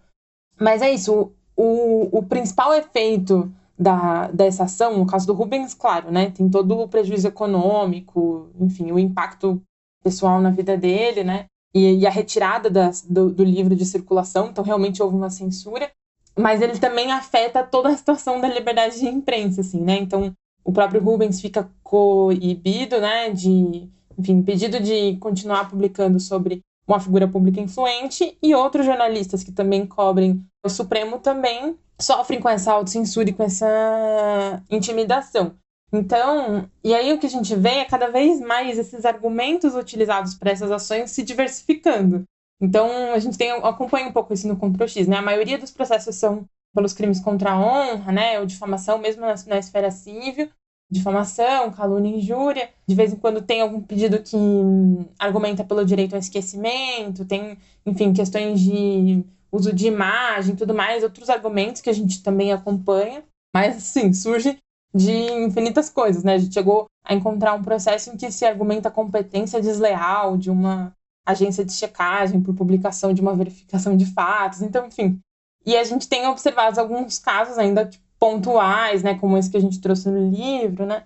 Mas 0.59 0.81
é 0.81 0.91
isso. 0.91 1.13
O, 1.13 1.31
o, 1.55 2.19
o 2.19 2.23
principal 2.23 2.73
efeito 2.73 3.51
da, 3.77 4.27
dessa 4.27 4.65
ação, 4.65 4.97
no 4.97 5.05
caso 5.05 5.25
do 5.25 5.33
Rubens, 5.33 5.73
claro, 5.73 6.11
né? 6.11 6.31
Tem 6.31 6.49
todo 6.49 6.77
o 6.77 6.89
prejuízo 6.89 7.27
econômico, 7.27 8.49
enfim, 8.59 8.91
o 8.91 8.99
impacto 8.99 9.61
pessoal 10.03 10.41
na 10.41 10.49
vida 10.49 10.77
dele, 10.77 11.23
né? 11.23 11.45
E, 11.73 11.99
e 11.99 12.07
a 12.07 12.09
retirada 12.09 12.69
das, 12.69 13.03
do, 13.03 13.29
do 13.29 13.43
livro 13.43 13.73
de 13.73 13.85
circulação. 13.85 14.47
Então, 14.47 14.65
realmente 14.65 15.01
houve 15.01 15.15
uma 15.15 15.29
censura 15.29 15.89
mas 16.37 16.61
ele 16.61 16.77
também 16.79 17.11
afeta 17.11 17.63
toda 17.63 17.89
a 17.89 17.97
situação 17.97 18.39
da 18.39 18.47
liberdade 18.47 18.99
de 18.99 19.07
imprensa, 19.07 19.61
assim, 19.61 19.81
né? 19.81 19.97
Então, 19.97 20.33
o 20.63 20.71
próprio 20.71 21.01
Rubens 21.01 21.41
fica 21.41 21.69
coibido, 21.83 22.99
né, 22.99 23.29
de, 23.29 23.89
enfim, 24.17 24.33
impedido 24.33 24.79
de 24.79 25.17
continuar 25.17 25.69
publicando 25.69 26.19
sobre 26.19 26.61
uma 26.87 26.99
figura 26.99 27.27
pública 27.27 27.61
influente, 27.61 28.37
e 28.41 28.55
outros 28.55 28.85
jornalistas 28.85 29.43
que 29.43 29.51
também 29.51 29.85
cobrem 29.85 30.43
o 30.65 30.69
Supremo 30.69 31.19
também 31.19 31.77
sofrem 31.99 32.39
com 32.39 32.49
essa 32.49 32.73
autocensura 32.73 33.29
e 33.29 33.33
com 33.33 33.43
essa 33.43 34.63
intimidação. 34.69 35.55
Então, 35.91 36.69
e 36.83 36.93
aí 36.93 37.11
o 37.13 37.19
que 37.19 37.25
a 37.25 37.29
gente 37.29 37.55
vê 37.55 37.69
é 37.69 37.85
cada 37.85 38.09
vez 38.09 38.39
mais 38.39 38.77
esses 38.77 39.05
argumentos 39.05 39.75
utilizados 39.75 40.35
para 40.35 40.51
essas 40.51 40.71
ações 40.71 41.11
se 41.11 41.23
diversificando. 41.23 42.23
Então, 42.61 43.13
a 43.13 43.19
gente 43.19 43.37
tem, 43.37 43.51
acompanha 43.51 44.07
um 44.07 44.11
pouco 44.11 44.33
isso 44.33 44.47
no 44.47 44.57
Control 44.57 44.87
X, 44.87 45.07
né? 45.07 45.17
A 45.17 45.21
maioria 45.21 45.57
dos 45.57 45.71
processos 45.71 46.15
são 46.15 46.45
pelos 46.73 46.93
crimes 46.93 47.19
contra 47.19 47.51
a 47.51 47.59
honra, 47.59 48.11
né? 48.11 48.39
Ou 48.39 48.45
difamação, 48.45 48.97
mesmo 48.97 49.21
na, 49.21 49.35
na 49.47 49.57
esfera 49.59 49.89
civil. 49.91 50.49
difamação, 50.91 51.71
calúnia, 51.71 52.15
injúria. 52.15 52.69
De 52.87 52.95
vez 52.95 53.13
em 53.13 53.17
quando 53.17 53.41
tem 53.41 53.61
algum 53.61 53.81
pedido 53.81 54.21
que 54.21 54.35
hum, 54.35 55.05
argumenta 55.19 55.63
pelo 55.63 55.85
direito 55.85 56.13
ao 56.13 56.19
esquecimento, 56.19 57.25
tem, 57.25 57.57
enfim, 57.85 58.13
questões 58.13 58.59
de 58.59 59.23
uso 59.51 59.73
de 59.73 59.87
imagem, 59.87 60.55
tudo 60.55 60.73
mais, 60.73 61.03
outros 61.03 61.29
argumentos 61.29 61.81
que 61.81 61.89
a 61.89 61.93
gente 61.93 62.21
também 62.23 62.51
acompanha. 62.51 63.23
Mas, 63.53 63.83
sim, 63.83 64.13
surge 64.13 64.57
de 64.93 65.11
infinitas 65.11 65.89
coisas, 65.89 66.23
né? 66.23 66.33
A 66.35 66.37
gente 66.37 66.53
chegou 66.53 66.85
a 67.03 67.13
encontrar 67.13 67.53
um 67.53 67.63
processo 67.63 68.09
em 68.11 68.17
que 68.17 68.31
se 68.31 68.45
argumenta 68.45 68.91
competência 68.91 69.61
desleal 69.61 70.37
de 70.37 70.49
uma 70.51 70.95
agência 71.29 71.63
de 71.65 71.73
checagem 71.73 72.41
por 72.41 72.55
publicação 72.55 73.13
de 73.13 73.21
uma 73.21 73.35
verificação 73.35 73.95
de 73.95 74.05
fatos, 74.05 74.61
então, 74.61 74.85
enfim. 74.85 75.19
E 75.65 75.75
a 75.75 75.83
gente 75.83 76.07
tem 76.07 76.27
observado 76.27 76.79
alguns 76.79 77.19
casos 77.19 77.57
ainda 77.57 77.85
tipo, 77.85 78.03
pontuais, 78.19 79.01
né, 79.01 79.15
como 79.15 79.37
esse 79.37 79.49
que 79.49 79.57
a 79.57 79.61
gente 79.61 79.79
trouxe 79.79 80.09
no 80.09 80.29
livro, 80.29 80.85
né, 80.85 81.03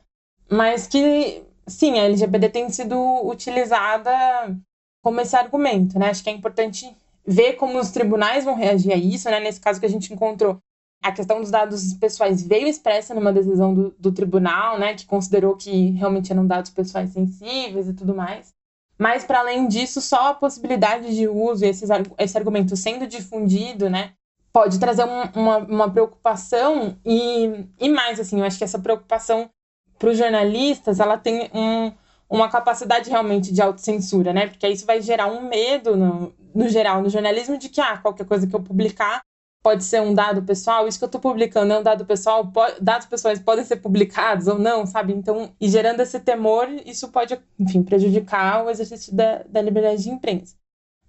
mas 0.49 0.88
que, 0.88 1.43
sim, 1.67 1.99
a 1.99 2.03
LGBT 2.03 2.49
tem 2.49 2.69
sido 2.69 2.97
utilizada 3.27 4.12
como 5.03 5.21
esse 5.21 5.36
argumento, 5.36 5.99
né, 5.99 6.09
acho 6.09 6.23
que 6.23 6.29
é 6.29 6.33
importante 6.33 6.95
ver 7.25 7.53
como 7.53 7.79
os 7.79 7.91
tribunais 7.91 8.43
vão 8.43 8.55
reagir 8.55 8.91
a 8.91 8.97
isso, 8.97 9.29
né, 9.29 9.39
nesse 9.39 9.59
caso 9.59 9.79
que 9.79 9.86
a 9.86 9.89
gente 9.89 10.12
encontrou, 10.12 10.57
a 11.03 11.12
questão 11.12 11.39
dos 11.39 11.51
dados 11.51 11.93
pessoais 11.95 12.41
veio 12.41 12.67
expressa 12.67 13.13
numa 13.13 13.31
decisão 13.31 13.73
do, 13.73 13.93
do 13.99 14.12
tribunal, 14.12 14.79
né, 14.79 14.95
que 14.95 15.05
considerou 15.05 15.55
que 15.55 15.91
realmente 15.91 16.31
eram 16.31 16.47
dados 16.47 16.71
pessoais 16.71 17.12
sensíveis 17.12 17.88
e 17.88 17.93
tudo 17.93 18.15
mais, 18.15 18.53
mas, 19.03 19.25
para 19.25 19.39
além 19.39 19.67
disso, 19.67 19.99
só 19.99 20.29
a 20.29 20.33
possibilidade 20.33 21.13
de 21.13 21.27
uso 21.27 21.65
e 21.65 21.67
esses, 21.67 21.89
esse 22.17 22.37
argumento 22.37 22.73
sendo 22.77 23.05
difundido, 23.05 23.89
né, 23.89 24.13
pode 24.53 24.79
trazer 24.79 25.03
um, 25.03 25.23
uma, 25.35 25.57
uma 25.57 25.91
preocupação 25.91 26.97
e, 27.05 27.65
e 27.77 27.89
mais, 27.89 28.17
assim, 28.17 28.39
eu 28.39 28.45
acho 28.45 28.57
que 28.57 28.63
essa 28.63 28.79
preocupação 28.79 29.49
para 29.99 30.09
os 30.09 30.17
jornalistas, 30.17 31.01
ela 31.01 31.17
tem 31.17 31.49
um, 31.53 31.91
uma 32.29 32.47
capacidade 32.47 33.09
realmente 33.09 33.51
de 33.51 33.61
autocensura, 33.61 34.31
né? 34.31 34.47
Porque 34.47 34.69
isso 34.69 34.85
vai 34.85 35.01
gerar 35.01 35.27
um 35.27 35.49
medo, 35.49 35.97
no, 35.97 36.33
no 36.55 36.69
geral, 36.69 37.01
no 37.01 37.09
jornalismo, 37.09 37.57
de 37.57 37.67
que, 37.67 37.81
ah, 37.81 37.97
qualquer 37.97 38.25
coisa 38.25 38.47
que 38.47 38.55
eu 38.55 38.63
publicar 38.63 39.21
pode 39.63 39.86
ser 39.86 40.02
um 40.02 40.13
dado 40.13 40.43
pessoal, 40.43 40.86
isso 40.86 40.99
que 40.99 41.06
eu 41.06 41.08
estou 41.08 41.21
publicando 41.21 41.71
é 41.71 41.80
um 41.80 41.84
dado 41.84 42.06
pessoal, 42.06 42.45
pode, 42.47 42.82
dados 42.82 43.08
pessoais 43.08 43.39
podem 43.39 43.63
ser 43.63 43.78
publicados 43.78 44.47
ou 44.47 44.60
não, 44.60 44.86
sabe? 44.86 45.13
Então, 45.13 45.52
e 45.60 45.69
gerando 45.69 46.02
esse 46.02 46.19
temor, 46.19 46.67
isso 46.86 47.08
pode, 47.08 47.39
enfim, 47.58 47.82
prejudicar 47.82 48.65
o 48.65 48.69
exercício 48.69 49.15
da, 49.15 49.41
da 49.43 49.62
liberdade 49.62 50.04
de 50.04 50.10
imprensa. 50.10 50.56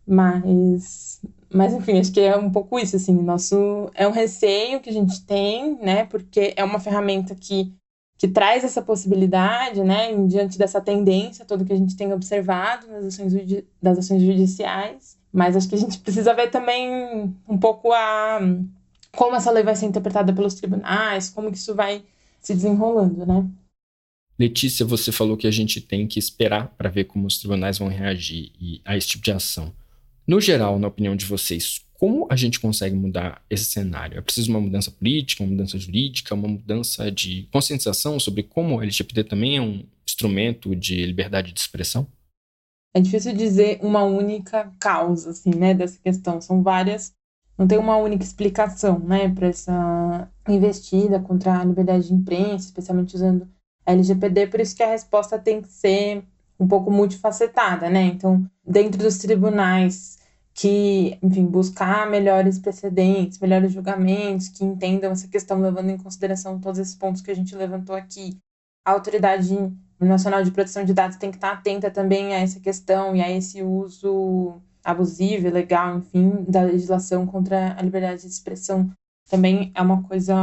Mas, 0.07 1.21
mas, 1.53 1.73
enfim, 1.75 1.99
acho 1.99 2.13
que 2.13 2.21
é 2.21 2.37
um 2.37 2.51
pouco 2.51 2.79
isso, 2.79 2.95
assim, 2.95 3.15
nosso, 3.15 3.91
é 3.93 4.07
um 4.07 4.13
receio 4.13 4.81
que 4.81 4.91
a 4.91 4.93
gente 4.93 5.27
tem, 5.27 5.77
né, 5.83 6.05
porque 6.05 6.55
é 6.57 6.63
uma 6.63 6.79
ferramenta 6.79 7.35
que, 7.35 7.75
que 8.17 8.29
traz 8.29 8.63
essa 8.63 8.81
possibilidade, 8.81 9.83
né, 9.83 10.15
diante 10.27 10.57
dessa 10.57 10.81
tendência 10.81 11.45
toda 11.45 11.65
que 11.65 11.73
a 11.73 11.77
gente 11.77 11.97
tem 11.97 12.13
observado 12.13 12.87
nas 12.87 13.07
ações, 13.07 13.33
das 13.83 13.99
ações 13.99 14.23
judiciais, 14.23 15.19
mas 15.35 15.57
acho 15.57 15.69
que 15.69 15.75
a 15.75 15.79
gente 15.79 15.99
precisa 15.99 16.33
ver 16.33 16.49
também 16.49 17.35
um 17.49 17.59
pouco 17.59 17.93
a 17.93 18.41
como 19.11 19.35
essa 19.35 19.51
lei 19.51 19.65
vai 19.65 19.75
ser 19.75 19.87
interpretada 19.87 20.33
pelos 20.33 20.55
tribunais, 20.55 21.29
como 21.29 21.51
que 21.51 21.59
isso 21.59 21.75
vai 21.75 22.05
se 22.41 22.55
desenrolando, 22.55 23.27
né? 23.27 23.45
Letícia, 24.39 24.87
você 24.87 25.11
falou 25.11 25.37
que 25.37 25.47
a 25.47 25.51
gente 25.51 25.81
tem 25.81 26.07
que 26.07 26.19
esperar 26.19 26.69
para 26.77 26.89
ver 26.89 27.05
como 27.05 27.27
os 27.27 27.39
tribunais 27.39 27.79
vão 27.79 27.89
reagir 27.89 28.53
a 28.85 28.97
esse 28.97 29.09
tipo 29.09 29.25
de 29.25 29.33
ação. 29.33 29.73
No 30.27 30.41
geral, 30.41 30.79
na 30.79 30.89
opinião 30.89 31.15
de 31.15 31.25
vocês, 31.25 31.85
como 31.95 32.27
a 32.31 32.37
gente 32.37 32.59
consegue 32.59 32.95
mudar 32.95 33.43
esse 33.49 33.65
cenário? 33.65 34.19
É 34.19 34.21
preciso 34.21 34.51
uma 34.51 34.61
mudança 34.61 34.91
política, 34.91 35.43
uma 35.43 35.51
mudança 35.51 35.79
jurídica, 35.79 36.35
uma 36.35 36.49
mudança 36.49 37.11
de 37.11 37.49
conscientização 37.53 38.19
sobre 38.19 38.43
como 38.43 38.77
o 38.77 38.83
LGPD 38.83 39.25
também 39.25 39.57
é 39.57 39.61
um 39.61 39.85
instrumento 40.07 40.75
de 40.75 41.07
liberdade 41.07 41.53
de 41.53 41.61
expressão? 41.61 42.07
É 42.95 43.01
difícil 43.01 43.35
dizer 43.35 43.81
uma 43.83 44.05
única 44.05 44.73
causa, 44.79 45.31
assim, 45.31 45.51
né, 45.51 45.75
dessa 45.75 45.99
questão. 45.99 46.41
São 46.41 46.63
várias, 46.63 47.13
não 47.59 47.67
tem 47.67 47.77
uma 47.77 47.97
única 47.97 48.23
explicação, 48.23 48.99
né, 49.01 49.29
para 49.29 49.49
essa 49.49 50.31
investida 50.49 51.19
contra 51.19 51.61
a 51.61 51.65
liberdade 51.65 52.09
de 52.09 52.15
imprensa, 52.15 52.67
especialmente 52.67 53.17
usando 53.17 53.49
a 53.85 53.93
LGPD, 53.93 54.47
por 54.47 54.61
isso 54.61 54.77
que 54.77 54.83
a 54.83 54.89
resposta 54.91 55.39
tem 55.39 55.61
que 55.61 55.69
ser 55.69 56.25
um 56.59 56.67
pouco 56.67 56.91
multifacetada, 56.91 57.91
né? 57.91 58.05
Então, 58.05 58.49
dentro 58.65 58.99
dos 58.99 59.19
tribunais 59.19 60.19
que, 60.55 61.19
enfim, 61.21 61.45
buscar 61.47 62.09
melhores 62.09 62.59
precedentes, 62.61 63.41
melhores 63.41 63.73
julgamentos, 63.73 64.49
que 64.49 64.65
entendam 64.65 65.11
essa 65.11 65.27
questão 65.27 65.61
levando 65.61 65.91
em 65.91 65.99
consideração 65.99 66.61
todos 66.61 66.79
esses 66.79 66.95
pontos 66.95 67.21
que 67.21 67.31
a 67.31 67.35
gente 67.35 67.57
levantou 67.57 67.95
aqui. 67.97 68.39
A 68.87 68.93
autoridade 68.93 69.53
Nacional 70.01 70.43
de 70.43 70.51
Proteção 70.51 70.85
de 70.85 70.93
Dados 70.93 71.17
tem 71.17 71.31
que 71.31 71.37
estar 71.37 71.53
atenta 71.53 71.91
também 71.91 72.35
a 72.35 72.41
essa 72.41 72.61
questão 72.61 73.15
e 73.15 73.23
a 73.23 73.31
esse 73.31 73.63
uso 73.63 74.61
abusivo, 74.83 75.47
ilegal, 75.47 75.99
enfim, 75.99 76.45
da 76.49 76.63
legislação 76.63 77.27
contra 77.27 77.75
a 77.79 77.83
liberdade 77.83 78.23
de 78.23 78.29
expressão. 78.29 78.91
Também 79.29 79.73
é 79.75 79.81
uma 79.81 80.03
coisa 80.03 80.35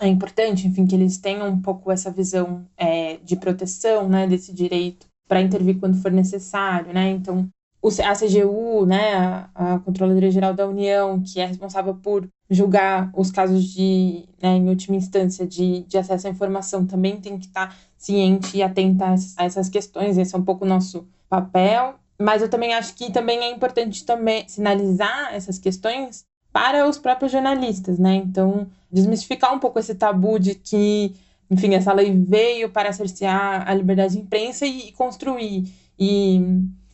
é 0.00 0.06
importante, 0.06 0.66
enfim, 0.66 0.86
que 0.86 0.94
eles 0.94 1.18
tenham 1.18 1.48
um 1.48 1.60
pouco 1.60 1.90
essa 1.90 2.10
visão 2.10 2.64
é, 2.76 3.16
de 3.16 3.36
proteção, 3.36 4.08
né, 4.08 4.26
desse 4.26 4.52
direito 4.52 5.06
para 5.26 5.40
intervir 5.40 5.78
quando 5.78 6.00
for 6.00 6.10
necessário, 6.10 6.92
né? 6.92 7.10
Então, 7.10 7.48
a 7.82 8.14
CGU, 8.14 8.86
né, 8.86 9.14
a, 9.14 9.74
a 9.74 9.78
Controladoria 9.80 10.30
Geral 10.30 10.54
da 10.54 10.66
União, 10.66 11.20
que 11.20 11.40
é 11.40 11.46
responsável 11.46 11.94
por 11.94 12.26
julgar 12.48 13.10
os 13.14 13.30
casos 13.30 13.64
de, 13.64 14.24
né, 14.42 14.56
em 14.56 14.68
última 14.68 14.96
instância, 14.96 15.46
de, 15.46 15.82
de 15.82 15.98
acesso 15.98 16.26
à 16.26 16.30
informação, 16.30 16.86
também 16.86 17.20
tem 17.20 17.38
que 17.38 17.46
estar 17.46 17.76
ciente 17.98 18.56
e 18.56 18.62
atenta 18.62 19.14
a 19.36 19.44
essas 19.44 19.68
questões, 19.68 20.16
esse 20.16 20.34
é 20.34 20.38
um 20.38 20.44
pouco 20.44 20.64
o 20.64 20.68
nosso 20.68 21.06
papel. 21.28 21.96
Mas 22.18 22.40
eu 22.40 22.48
também 22.48 22.74
acho 22.74 22.94
que 22.94 23.12
também 23.12 23.40
é 23.40 23.50
importante 23.50 24.04
também 24.04 24.48
sinalizar 24.48 25.34
essas 25.34 25.58
questões 25.58 26.24
para 26.52 26.88
os 26.88 26.98
próprios 26.98 27.30
jornalistas, 27.30 27.98
né? 27.98 28.14
Então, 28.14 28.68
desmistificar 28.90 29.54
um 29.54 29.58
pouco 29.58 29.78
esse 29.78 29.94
tabu 29.94 30.38
de 30.38 30.54
que, 30.54 31.14
enfim, 31.50 31.74
essa 31.74 31.92
lei 31.92 32.12
veio 32.12 32.70
para 32.70 32.92
cercear 32.92 33.68
a 33.68 33.74
liberdade 33.74 34.14
de 34.14 34.20
imprensa 34.20 34.66
e, 34.66 34.88
e 34.88 34.92
construir 34.92 35.72
e 35.98 36.40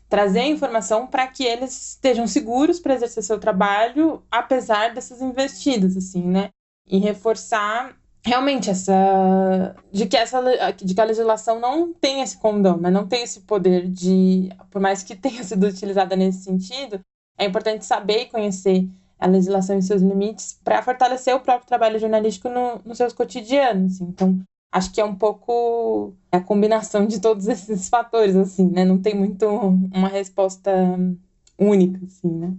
trazer 0.09 0.41
a 0.41 0.49
informação 0.49 1.07
para 1.07 1.27
que 1.27 1.45
eles 1.45 1.91
estejam 1.91 2.27
seguros 2.27 2.79
para 2.79 2.95
exercer 2.95 3.23
seu 3.23 3.39
trabalho, 3.39 4.23
apesar 4.31 4.93
dessas 4.93 5.21
investidas, 5.23 5.97
assim, 5.97 6.23
né? 6.23 6.51
E 6.87 6.99
reforçar 6.99 7.97
realmente 8.25 8.71
essa 8.71 9.77
de 9.93 10.07
que 10.07 10.17
essa 10.17 10.41
de 10.73 10.95
que 10.95 11.01
a 11.01 11.05
legislação 11.05 11.61
não 11.61 11.93
tem 11.93 12.23
esse 12.23 12.39
condão, 12.39 12.79
né? 12.79 12.91
não 12.91 13.07
tem 13.07 13.23
esse 13.23 13.41
poder 13.41 13.89
de, 13.89 14.49
por 14.71 14.81
mais 14.81 15.03
que 15.03 15.15
tenha 15.15 15.43
sido 15.45 15.67
utilizada 15.67 16.17
nesse 16.17 16.45
sentido, 16.45 17.01
é 17.39 17.45
importante 17.45 17.85
saber 17.85 18.23
e 18.23 18.27
conhecer 18.27 18.89
a 19.19 19.27
legislação 19.27 19.79
e 19.79 19.83
seus 19.83 20.03
limites 20.03 20.59
para 20.65 20.83
fortalecer 20.83 21.35
o 21.35 21.41
próprio 21.41 21.69
trabalho 21.69 21.99
jornalístico 21.99 22.49
no, 22.49 22.81
nos 22.85 22.99
seus 22.99 23.13
cotidianos. 23.13 23.95
Assim. 23.95 24.05
Então, 24.05 24.39
acho 24.73 24.93
que 24.93 25.01
é 25.01 25.05
um 25.05 25.15
pouco 25.15 26.15
a 26.33 26.41
combinação 26.41 27.07
de 27.07 27.21
todos 27.21 27.47
esses 27.49 27.89
fatores, 27.89 28.37
assim, 28.37 28.69
né? 28.69 28.85
Não 28.85 28.99
tem 28.99 29.15
muito 29.15 29.47
uma 29.47 30.09
resposta 30.09 30.73
única, 31.59 32.05
assim, 32.05 32.29
né? 32.29 32.55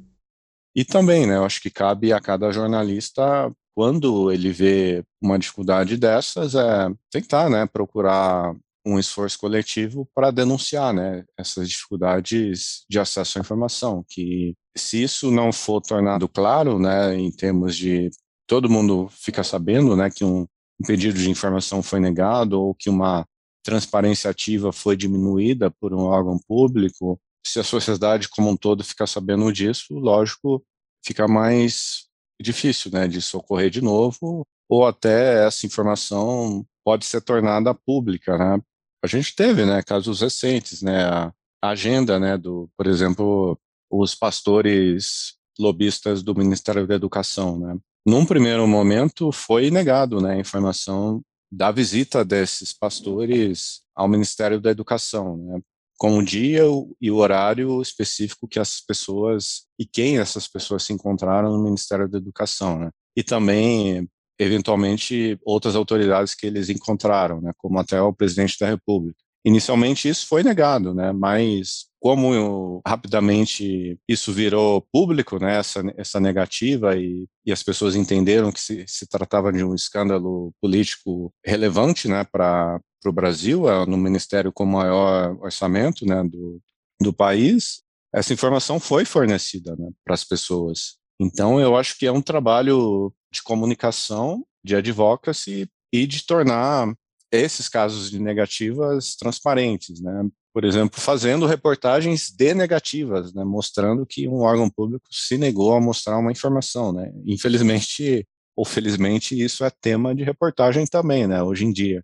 E 0.76 0.84
também, 0.84 1.26
né? 1.26 1.38
Eu 1.38 1.46
acho 1.46 1.62
que 1.62 1.70
cabe 1.70 2.12
a 2.12 2.20
cada 2.20 2.52
jornalista, 2.52 3.52
quando 3.76 4.32
ele 4.32 4.52
vê 4.52 5.04
uma 5.22 5.38
dificuldade 5.38 5.98
dessas, 5.98 6.56
é 6.56 6.90
tentar, 7.12 7.50
né? 7.50 7.66
Procurar 7.68 8.56
um 8.86 9.00
esforço 9.00 9.38
coletivo 9.40 10.08
para 10.16 10.32
denunciar, 10.32 10.94
né? 10.94 11.26
Essas 11.38 11.70
dificuldades 11.70 12.86
de 12.90 13.00
acesso 13.00 13.38
à 13.38 13.42
informação, 13.42 14.06
que 14.10 14.56
se 14.78 15.04
isso 15.04 15.32
não 15.32 15.52
for 15.52 15.82
tornado 15.82 16.28
claro, 16.30 16.80
né? 16.80 17.16
Em 17.16 17.32
termos 17.32 17.76
de 17.76 18.10
todo 18.48 18.70
mundo 18.70 19.10
fica 19.12 19.44
sabendo, 19.44 19.96
né? 19.96 20.10
Que 20.10 20.24
um 20.24 20.48
um 20.80 20.86
pedido 20.86 21.18
de 21.18 21.30
informação 21.30 21.82
foi 21.82 22.00
negado 22.00 22.60
ou 22.62 22.76
que 22.76 22.90
uma 22.90 23.26
transparência 23.64 24.30
ativa 24.30 24.72
foi 24.72 24.96
diminuída 24.96 25.72
por 25.72 25.94
um 25.94 26.02
órgão 26.02 26.38
público, 26.48 27.20
se 27.46 27.60
a 27.60 27.64
sociedade 27.64 28.30
como 28.30 28.50
um 28.50 28.58
todo 28.58 28.84
ficar 28.84 29.08
sabendo 29.08 29.52
disso, 29.52 29.94
lógico, 29.94 30.64
fica 31.06 31.28
mais 31.28 32.05
difícil, 32.42 32.92
né, 32.92 33.08
de 33.08 33.22
socorrer 33.22 33.70
de 33.70 33.82
novo, 33.82 34.46
ou 34.70 34.86
até 34.86 35.46
essa 35.46 35.66
informação 35.66 36.66
pode 36.84 37.06
ser 37.06 37.22
tornada 37.22 37.74
pública, 37.74 38.38
né? 38.38 38.62
A 39.04 39.08
gente 39.08 39.36
teve, 39.36 39.66
né, 39.66 39.82
casos 39.84 40.22
recentes, 40.22 40.82
né, 40.82 41.06
a 41.06 41.34
agenda, 41.64 42.20
né, 42.20 42.38
do, 42.38 42.70
por 42.78 42.88
exemplo, 42.88 43.60
os 43.90 44.16
pastores 44.16 45.36
lobistas 45.60 46.22
do 46.22 46.36
Ministério 46.36 46.86
da 46.88 46.96
Educação, 46.96 47.58
né? 47.60 47.78
Num 48.06 48.26
primeiro 48.26 48.68
momento, 48.68 49.32
foi 49.32 49.72
negado 49.72 50.22
né, 50.22 50.34
a 50.34 50.40
informação 50.40 51.22
da 51.52 51.72
visita 51.72 52.24
desses 52.24 52.74
pastores 52.74 53.82
ao 53.96 54.08
Ministério 54.08 54.60
da 54.60 54.70
Educação, 54.70 55.38
né, 55.38 55.62
com 55.98 56.18
o 56.18 56.24
dia 56.24 56.64
e 57.02 57.10
o 57.10 57.16
horário 57.16 57.82
específico 57.82 58.48
que 58.48 58.60
as 58.60 58.82
pessoas 58.82 59.64
e 59.80 59.86
quem 59.86 60.18
essas 60.18 60.48
pessoas 60.48 60.84
se 60.84 60.94
encontraram 60.94 61.52
no 61.52 61.64
Ministério 61.64 62.08
da 62.08 62.18
Educação. 62.18 62.80
Né. 62.80 62.90
E 63.16 63.24
também 63.24 64.08
eventualmente 64.40 65.40
outras 65.46 65.76
autoridades 65.76 66.36
que 66.36 66.46
eles 66.46 66.70
encontraram, 66.70 67.42
né, 67.42 67.52
como 67.58 67.80
até 67.80 68.02
o 68.02 68.14
presidente 68.14 68.58
da 68.60 68.68
República. 68.68 69.18
Inicialmente 69.46 70.10
isso 70.10 70.28
foi 70.28 70.44
negado, 70.44 70.94
né, 70.94 71.12
mas 71.12 71.86
como 72.00 72.34
eu, 72.34 72.82
rapidamente 72.86 73.98
isso 74.08 74.34
virou 74.34 74.86
público, 74.92 75.40
né, 75.40 75.58
essa, 75.58 75.82
essa 75.98 76.20
negativa, 76.20 76.96
e, 76.98 77.26
e 77.46 77.52
as 77.52 77.64
pessoas 77.64 77.96
entenderam 77.96 78.52
que 78.52 78.60
se, 78.60 78.86
se 78.88 79.08
tratava 79.08 79.52
de 79.54 79.64
um 79.64 79.74
escândalo 79.74 80.52
político 80.62 81.34
relevante 81.46 82.08
né, 82.08 82.24
para 82.24 82.80
o 83.10 83.14
Brasil, 83.14 83.70
é, 83.70 83.86
no 83.86 83.98
ministério 83.98 84.52
com 84.52 84.66
maior 84.66 85.38
orçamento 85.42 86.06
né, 86.06 86.24
do, 86.24 86.62
do 87.02 87.14
país, 87.14 87.82
essa 88.14 88.34
informação 88.34 88.80
foi 88.80 89.06
fornecida 89.06 89.76
né, 89.76 89.90
para 90.04 90.14
as 90.14 90.24
pessoas. 90.24 90.98
Então, 91.20 91.60
eu 91.60 91.76
acho 91.76 91.98
que 91.98 92.06
é 92.06 92.12
um 92.12 92.22
trabalho 92.22 93.14
de 93.32 93.42
comunicação, 93.42 94.46
de 94.64 94.76
advocacy 94.76 95.70
e 95.94 96.08
de 96.08 96.26
tornar 96.26 96.94
esses 97.32 97.68
casos 97.68 98.10
de 98.10 98.20
negativas 98.20 99.16
transparentes, 99.16 100.02
né? 100.02 100.30
Por 100.54 100.64
exemplo, 100.64 101.02
fazendo 101.02 101.46
reportagens 101.46 102.30
de 102.30 102.54
negativas, 102.54 103.34
né? 103.34 103.44
mostrando 103.44 104.06
que 104.06 104.28
um 104.28 104.40
órgão 104.40 104.70
público 104.70 105.06
se 105.12 105.38
negou 105.38 105.76
a 105.76 105.82
mostrar 105.82 106.18
uma 106.18 106.32
informação, 106.32 106.94
né? 106.94 107.12
Infelizmente 107.26 108.26
ou 108.56 108.64
felizmente 108.64 109.38
isso 109.38 109.66
é 109.66 109.70
tema 109.70 110.16
de 110.16 110.24
reportagem 110.24 110.86
também, 110.86 111.28
né? 111.28 111.44
Hoje 111.44 111.66
em 111.66 111.74
dia. 111.74 112.04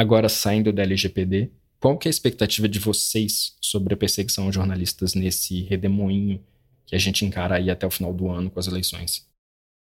Agora 0.00 0.30
saindo 0.30 0.72
da 0.72 0.82
LGPD, 0.82 1.52
qual 1.78 1.98
que 1.98 2.08
é 2.08 2.08
a 2.08 2.10
expectativa 2.10 2.66
de 2.66 2.78
vocês 2.78 3.54
sobre 3.60 3.92
a 3.92 3.96
perseguição 3.98 4.46
aos 4.46 4.54
jornalistas 4.54 5.12
nesse 5.12 5.64
redemoinho 5.64 6.42
que 6.86 6.96
a 6.96 6.98
gente 6.98 7.22
encara 7.26 7.56
aí 7.56 7.68
até 7.68 7.86
o 7.86 7.90
final 7.90 8.14
do 8.14 8.30
ano 8.30 8.50
com 8.50 8.58
as 8.58 8.66
eleições? 8.66 9.28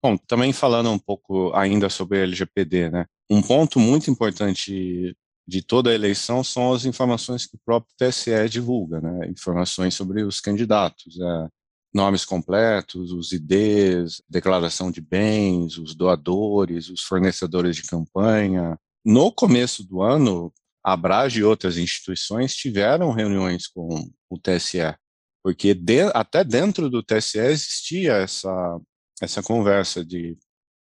Bom, 0.04 0.18
também 0.18 0.52
falando 0.52 0.90
um 0.90 0.98
pouco 0.98 1.54
ainda 1.54 1.92
sobre 1.92 2.18
a 2.18 2.24
LGPD, 2.24 2.90
né? 2.90 3.06
Um 3.30 3.40
ponto 3.40 3.80
muito 3.80 4.10
importante 4.10 5.16
de 5.48 5.62
toda 5.62 5.92
a 5.92 5.94
eleição 5.94 6.44
são 6.44 6.74
as 6.74 6.86
informações 6.86 7.46
que 7.46 7.56
o 7.56 7.60
próprio 7.64 7.94
TSE 7.96 8.50
divulga, 8.50 9.00
né? 9.00 9.28
Informações 9.30 9.94
sobre 9.94 10.24
os 10.24 10.42
candidatos, 10.42 11.20
é, 11.20 11.48
nomes 11.94 12.26
completos, 12.26 13.12
os 13.12 13.32
IDs, 13.32 14.24
declaração 14.28 14.90
de 14.90 15.02
bens, 15.02 15.78
os 15.78 15.94
doadores, 15.94 16.90
os 16.90 17.04
fornecedores 17.04 17.76
de 17.76 17.84
campanha. 17.84 18.76
No 19.04 19.32
começo 19.32 19.84
do 19.84 20.02
ano, 20.02 20.54
a 20.84 20.94
Abrage 20.94 21.40
e 21.40 21.44
outras 21.44 21.78
instituições 21.78 22.56
tiveram 22.56 23.12
reuniões 23.12 23.68
com 23.68 24.10
o 24.30 24.38
TSE, 24.38 24.96
porque 25.44 25.74
de, 25.74 26.02
até 26.14 26.44
dentro 26.44 26.90
do 26.90 27.04
TSE 27.04 27.40
existia 27.40 28.14
essa, 28.14 28.80
essa 29.22 29.42
conversa 29.42 30.04
de 30.04 30.38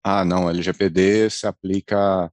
ah, 0.02 0.24
não, 0.24 0.48
LGPD 0.48 1.30
se 1.30 1.46
aplica 1.46 2.32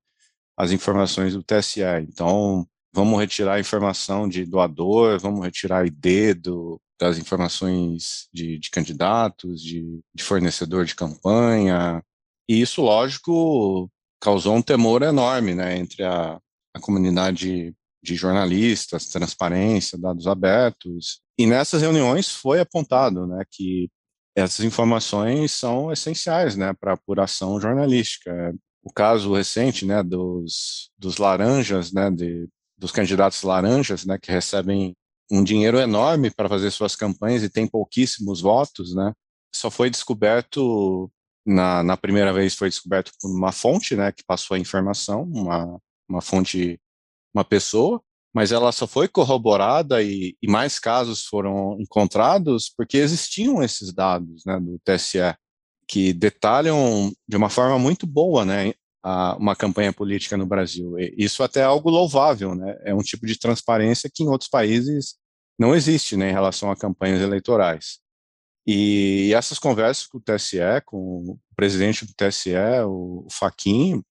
às 0.57 0.71
informações 0.71 1.33
do 1.33 1.43
TSE, 1.43 1.81
então 2.01 2.67
vamos 2.93 3.19
retirar 3.19 3.55
a 3.55 3.59
informação 3.59 4.27
de 4.27 4.45
doador, 4.45 5.19
vamos 5.19 5.45
retirar 5.45 5.85
ID 5.85 6.35
do, 6.35 6.81
das 6.99 7.17
informações 7.17 8.27
de, 8.33 8.57
de 8.57 8.69
candidatos, 8.71 9.61
de, 9.61 9.99
de 10.15 10.23
fornecedor 10.23 10.85
de 10.85 10.95
campanha, 10.95 12.03
e 12.49 12.61
isso, 12.61 12.81
lógico, 12.81 13.91
causou 14.19 14.55
um 14.55 14.61
temor 14.61 15.01
enorme 15.01 15.53
né, 15.53 15.77
entre 15.77 16.03
a, 16.03 16.39
a 16.73 16.79
comunidade 16.79 17.73
de 18.01 18.15
jornalistas, 18.15 19.09
transparência, 19.09 19.97
dados 19.97 20.27
abertos. 20.27 21.21
E 21.37 21.45
nessas 21.45 21.81
reuniões 21.81 22.29
foi 22.29 22.59
apontado 22.59 23.27
né, 23.27 23.43
que 23.51 23.89
essas 24.35 24.63
informações 24.65 25.51
são 25.51 25.91
essenciais 25.91 26.55
né, 26.55 26.73
para 26.73 26.93
apuração 26.93 27.59
jornalística. 27.59 28.55
O 28.83 28.93
caso 28.93 29.33
recente 29.33 29.85
né, 29.85 30.03
dos, 30.03 30.91
dos 30.97 31.17
laranjas, 31.17 31.91
né, 31.91 32.09
de, 32.11 32.47
dos 32.77 32.91
candidatos 32.91 33.41
laranjas, 33.43 34.05
né, 34.05 34.17
que 34.17 34.31
recebem 34.31 34.95
um 35.29 35.43
dinheiro 35.43 35.79
enorme 35.79 36.31
para 36.31 36.47
fazer 36.47 36.71
suas 36.71 36.95
campanhas 36.95 37.43
e 37.43 37.49
têm 37.49 37.67
pouquíssimos 37.67 38.39
votos, 38.39 38.95
né, 38.95 39.11
só 39.53 39.69
foi 39.69 39.89
descoberto 39.89 41.11
na, 41.47 41.81
na 41.81 41.95
primeira 41.95 42.33
vez 42.33 42.55
foi 42.55 42.69
descoberto 42.69 43.11
por 43.21 43.31
uma 43.31 43.53
fonte, 43.53 43.95
né, 43.95 44.11
que 44.11 44.23
passou 44.23 44.55
a 44.55 44.59
informação, 44.59 45.23
uma, 45.23 45.79
uma 46.09 46.21
fonte, 46.21 46.77
uma 47.33 47.45
pessoa, 47.45 48.01
mas 48.33 48.51
ela 48.51 48.71
só 48.73 48.85
foi 48.85 49.07
corroborada 49.07 50.03
e, 50.03 50.35
e, 50.41 50.51
mais 50.51 50.77
casos 50.77 51.25
foram 51.25 51.77
encontrados 51.79 52.69
porque 52.75 52.97
existiam 52.97 53.63
esses 53.63 53.93
dados 53.93 54.43
né, 54.45 54.59
do 54.59 54.77
TSE 54.83 55.35
que 55.87 56.11
detalham 56.11 57.13
de 57.25 57.37
uma 57.37 57.49
forma 57.49 57.79
muito 57.79 58.05
boa 58.05 58.43
né, 58.43 58.73
a, 59.01 59.37
uma 59.37 59.55
campanha 59.55 59.93
política 59.93 60.35
no 60.35 60.45
Brasil. 60.45 60.99
E 60.99 61.15
isso 61.17 61.41
até 61.43 61.61
é 61.61 61.63
algo 61.63 61.89
louvável, 61.89 62.53
né? 62.53 62.77
é 62.83 62.93
um 62.93 63.01
tipo 63.01 63.25
de 63.25 63.39
transparência 63.39 64.09
que 64.13 64.21
em 64.21 64.27
outros 64.27 64.49
países 64.49 65.15
não 65.57 65.73
existe 65.73 66.17
né, 66.17 66.29
em 66.29 66.33
relação 66.33 66.69
a 66.69 66.75
campanhas 66.75 67.21
eleitorais. 67.21 67.99
E 68.67 69.33
essas 69.33 69.57
conversas 69.57 70.05
com 70.05 70.17
o 70.17 70.21
TSE, 70.21 70.57
com 70.85 70.97
o 71.31 71.39
presidente 71.55 72.05
do 72.05 72.13
TSE, 72.13 72.51
o 72.85 73.25
Faquin, 73.31 74.03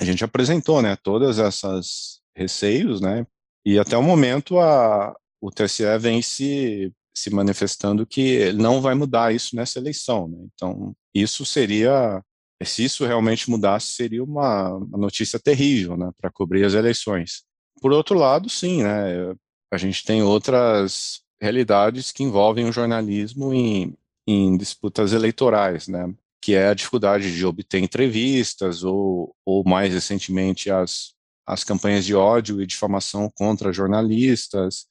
a 0.00 0.04
gente 0.04 0.24
apresentou, 0.24 0.82
né, 0.82 0.96
todas 0.96 1.38
essas 1.38 2.20
receios, 2.34 3.00
né, 3.00 3.24
e 3.64 3.78
até 3.78 3.96
o 3.96 4.02
momento 4.02 4.58
a, 4.58 5.14
o 5.40 5.50
TSE 5.50 5.84
vem 6.00 6.20
se, 6.22 6.92
se 7.14 7.30
manifestando 7.30 8.04
que 8.04 8.52
não 8.54 8.80
vai 8.80 8.96
mudar 8.96 9.32
isso 9.32 9.54
nessa 9.54 9.78
eleição, 9.78 10.26
né, 10.26 10.38
então 10.54 10.92
isso 11.14 11.44
seria, 11.44 12.20
se 12.64 12.84
isso 12.84 13.06
realmente 13.06 13.48
mudasse, 13.48 13.92
seria 13.92 14.24
uma, 14.24 14.74
uma 14.74 14.98
notícia 14.98 15.38
terrível, 15.38 15.96
né, 15.96 16.10
para 16.20 16.32
cobrir 16.32 16.64
as 16.64 16.74
eleições. 16.74 17.44
Por 17.80 17.92
outro 17.92 18.18
lado, 18.18 18.48
sim, 18.48 18.82
né, 18.82 19.34
a 19.70 19.78
gente 19.78 20.04
tem 20.04 20.20
outras 20.20 21.20
realidades 21.40 22.10
que 22.10 22.22
envolvem 22.22 22.68
o 22.68 22.72
jornalismo 22.72 23.54
em, 23.54 23.96
em 24.26 24.56
disputas 24.56 25.12
eleitorais, 25.12 25.88
né? 25.88 26.12
que 26.40 26.54
é 26.54 26.68
a 26.68 26.74
dificuldade 26.74 27.34
de 27.34 27.44
obter 27.44 27.80
entrevistas 27.80 28.82
ou, 28.82 29.34
ou 29.44 29.62
mais 29.64 29.92
recentemente 29.92 30.70
as, 30.70 31.12
as 31.46 31.62
campanhas 31.62 32.04
de 32.04 32.14
ódio 32.14 32.62
e 32.62 32.66
difamação 32.66 33.30
contra 33.34 33.72
jornalistas. 33.72 34.86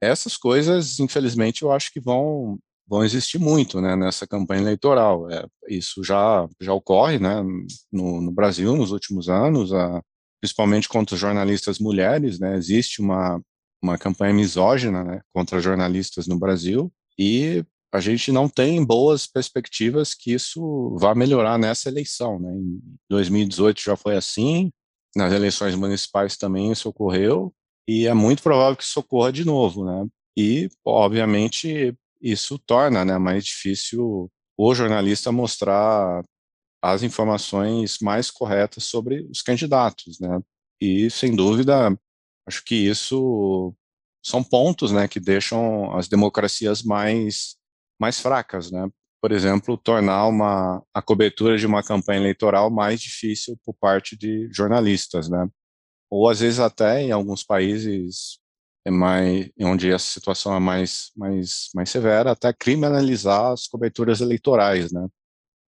Essas 0.00 0.36
coisas, 0.36 1.00
infelizmente, 1.00 1.62
eu 1.62 1.72
acho 1.72 1.92
que 1.92 2.00
vão 2.00 2.58
vão 2.84 3.04
existir 3.04 3.38
muito, 3.38 3.80
né, 3.80 3.96
nessa 3.96 4.26
campanha 4.26 4.60
eleitoral. 4.60 5.30
É, 5.30 5.46
isso 5.68 6.04
já 6.04 6.46
já 6.60 6.72
ocorre, 6.74 7.18
né, 7.18 7.42
no, 7.90 8.20
no 8.20 8.30
Brasil 8.30 8.76
nos 8.76 8.92
últimos 8.92 9.28
anos, 9.28 9.72
a, 9.72 10.02
principalmente 10.40 10.88
contra 10.88 11.16
jornalistas 11.16 11.78
mulheres, 11.78 12.38
né, 12.38 12.56
existe 12.56 13.00
uma 13.00 13.40
uma 13.82 13.98
campanha 13.98 14.32
misógina, 14.32 15.02
né, 15.02 15.20
contra 15.32 15.60
jornalistas 15.60 16.28
no 16.28 16.38
Brasil 16.38 16.92
e 17.18 17.64
a 17.92 18.00
gente 18.00 18.32
não 18.32 18.48
tem 18.48 18.82
boas 18.84 19.26
perspectivas 19.26 20.14
que 20.14 20.32
isso 20.32 20.96
vá 20.98 21.14
melhorar 21.14 21.58
nessa 21.58 21.90
eleição. 21.90 22.38
Né? 22.40 22.50
Em 22.50 22.80
2018 23.10 23.82
já 23.82 23.96
foi 23.96 24.16
assim, 24.16 24.72
nas 25.14 25.32
eleições 25.32 25.74
municipais 25.74 26.38
também 26.38 26.72
isso 26.72 26.88
ocorreu, 26.88 27.54
e 27.86 28.06
é 28.06 28.14
muito 28.14 28.42
provável 28.42 28.76
que 28.76 28.82
isso 28.84 28.98
ocorra 28.98 29.30
de 29.30 29.44
novo. 29.44 29.84
Né? 29.84 30.08
E, 30.36 30.70
obviamente, 30.82 31.94
isso 32.20 32.58
torna 32.58 33.04
né, 33.04 33.18
mais 33.18 33.44
difícil 33.44 34.30
o 34.56 34.74
jornalista 34.74 35.30
mostrar 35.30 36.22
as 36.82 37.02
informações 37.02 37.98
mais 38.00 38.30
corretas 38.30 38.84
sobre 38.84 39.26
os 39.30 39.42
candidatos. 39.42 40.18
Né? 40.18 40.40
E, 40.80 41.10
sem 41.10 41.36
dúvida, 41.36 41.94
acho 42.48 42.64
que 42.64 42.74
isso 42.74 43.74
são 44.24 44.42
pontos 44.42 44.92
né, 44.92 45.06
que 45.06 45.20
deixam 45.20 45.94
as 45.94 46.08
democracias 46.08 46.82
mais 46.82 47.56
mais 48.02 48.18
fracas, 48.20 48.72
né? 48.72 48.88
Por 49.22 49.30
exemplo, 49.30 49.78
tornar 49.78 50.26
uma, 50.26 50.82
a 50.92 51.00
cobertura 51.00 51.56
de 51.56 51.64
uma 51.64 51.84
campanha 51.84 52.18
eleitoral 52.18 52.68
mais 52.68 53.00
difícil 53.00 53.56
por 53.64 53.74
parte 53.74 54.16
de 54.16 54.48
jornalistas, 54.52 55.28
né? 55.28 55.48
Ou 56.10 56.28
às 56.28 56.40
vezes 56.40 56.58
até 56.58 57.02
em 57.02 57.12
alguns 57.12 57.44
países 57.44 58.40
é 58.84 58.90
mais, 58.90 59.48
onde 59.60 59.92
a 59.92 59.98
situação 60.00 60.54
é 60.56 60.58
mais, 60.58 61.12
mais, 61.16 61.68
mais 61.72 61.90
severa, 61.90 62.32
até 62.32 62.52
criminalizar 62.52 63.52
as 63.52 63.68
coberturas 63.68 64.20
eleitorais, 64.20 64.90
né? 64.90 65.06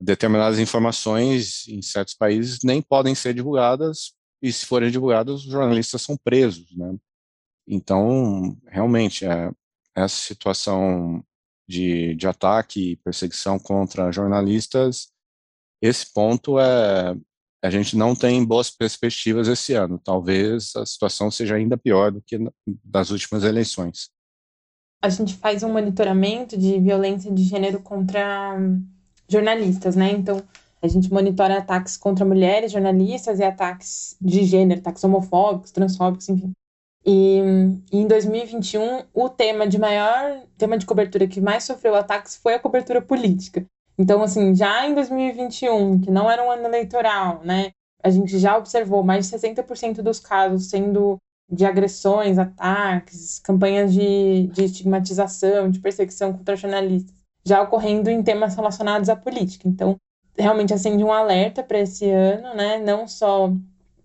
Determinadas 0.01 0.59
informações 0.59 1.69
em 1.69 1.81
certos 1.83 2.15
países 2.15 2.59
nem 2.65 2.83
podem 2.83 3.15
ser 3.15 3.33
divulgadas 3.33 4.13
e 4.43 4.53
se 4.53 4.67
forem 4.67 4.91
divulgadas, 4.91 5.45
os 5.45 5.53
jornalistas 5.53 6.03
são 6.03 6.17
presos, 6.17 6.77
né? 6.77 6.97
Então, 7.69 8.59
realmente, 8.67 9.25
é, 9.25 9.53
essa 9.97 10.17
situação 10.17 11.25
de, 11.67 12.15
de 12.15 12.27
ataque 12.27 12.93
e 12.93 12.97
perseguição 12.97 13.59
contra 13.59 14.13
jornalistas, 14.13 15.09
esse 15.83 16.13
ponto 16.13 16.59
é 16.59 17.15
a 17.63 17.71
gente 17.71 17.97
não 17.97 18.15
tem 18.15 18.45
boas 18.45 18.71
perspectivas 18.71 19.49
esse 19.49 19.73
ano. 19.73 19.99
Talvez 19.99 20.77
a 20.77 20.85
situação 20.85 21.31
seja 21.31 21.55
ainda 21.55 21.79
pior 21.79 22.13
do 22.13 22.21
que 22.21 22.39
das 22.85 23.11
últimas 23.11 23.43
eleições. 23.43 24.11
A 25.03 25.09
gente 25.09 25.35
faz 25.35 25.63
um 25.63 25.73
monitoramento 25.73 26.59
de 26.59 26.79
violência 26.79 27.33
de 27.33 27.43
gênero 27.43 27.81
contra 27.81 28.59
jornalistas, 29.27 29.97
né? 29.97 30.11
Então, 30.13 30.43
A 30.83 30.87
gente 30.87 31.11
monitora 31.11 31.57
ataques 31.57 31.97
contra 31.97 32.27
mulheres 32.27 32.71
jornalistas 32.71 33.39
e 33.39 33.43
ataques 33.43 34.19
de 34.21 34.45
gênero, 34.45 34.81
ataques 34.81 35.03
homofóbicos, 35.03 35.71
transfóbicos, 35.71 36.29
enfim. 36.29 36.53
E, 37.07 37.39
em 37.93 38.07
2021, 38.07 39.03
o 39.13 39.29
tema 39.29 39.67
de 39.67 39.79
maior 39.79 40.41
tema 40.57 40.79
de 40.79 40.87
cobertura 40.87 41.27
que 41.27 41.41
mais 41.41 41.65
sofreu 41.65 41.95
ataques 41.95 42.37
foi 42.37 42.55
a 42.55 42.59
cobertura 42.59 43.03
política. 43.03 43.67
Então, 43.99 44.23
assim, 44.23 44.55
já 44.55 44.87
em 44.87 44.95
2021, 44.95 46.01
que 46.01 46.11
não 46.11 46.31
era 46.31 46.45
um 46.45 46.51
ano 46.51 46.65
eleitoral, 46.65 47.43
né, 47.45 47.71
a 48.03 48.11
gente 48.11 48.39
já 48.39 48.57
observou 48.57 49.03
mais 49.03 49.29
de 49.29 49.37
60% 49.37 50.03
dos 50.03 50.19
casos 50.19 50.69
sendo 50.69 51.19
de 51.51 51.65
agressões, 51.65 52.39
ataques, 52.39 53.39
campanhas 53.39 53.93
de, 53.93 54.47
de 54.49 54.65
estigmatização, 54.65 55.71
de 55.71 55.79
perseguição 55.79 56.33
contra 56.33 56.57
jornalistas, 56.57 57.15
já 57.45 57.63
ocorrendo 57.63 58.11
em 58.11 58.23
temas 58.23 58.57
relacionados 58.57 59.09
à 59.09 59.17
política. 59.17 59.69
Então, 59.69 59.97
realmente 60.37 60.75
acende 60.75 61.05
um 61.05 61.13
alerta 61.13 61.63
para 61.63 61.79
esse 61.79 62.09
ano, 62.11 62.55
né, 62.55 62.79
não 62.79 63.07
só 63.07 63.53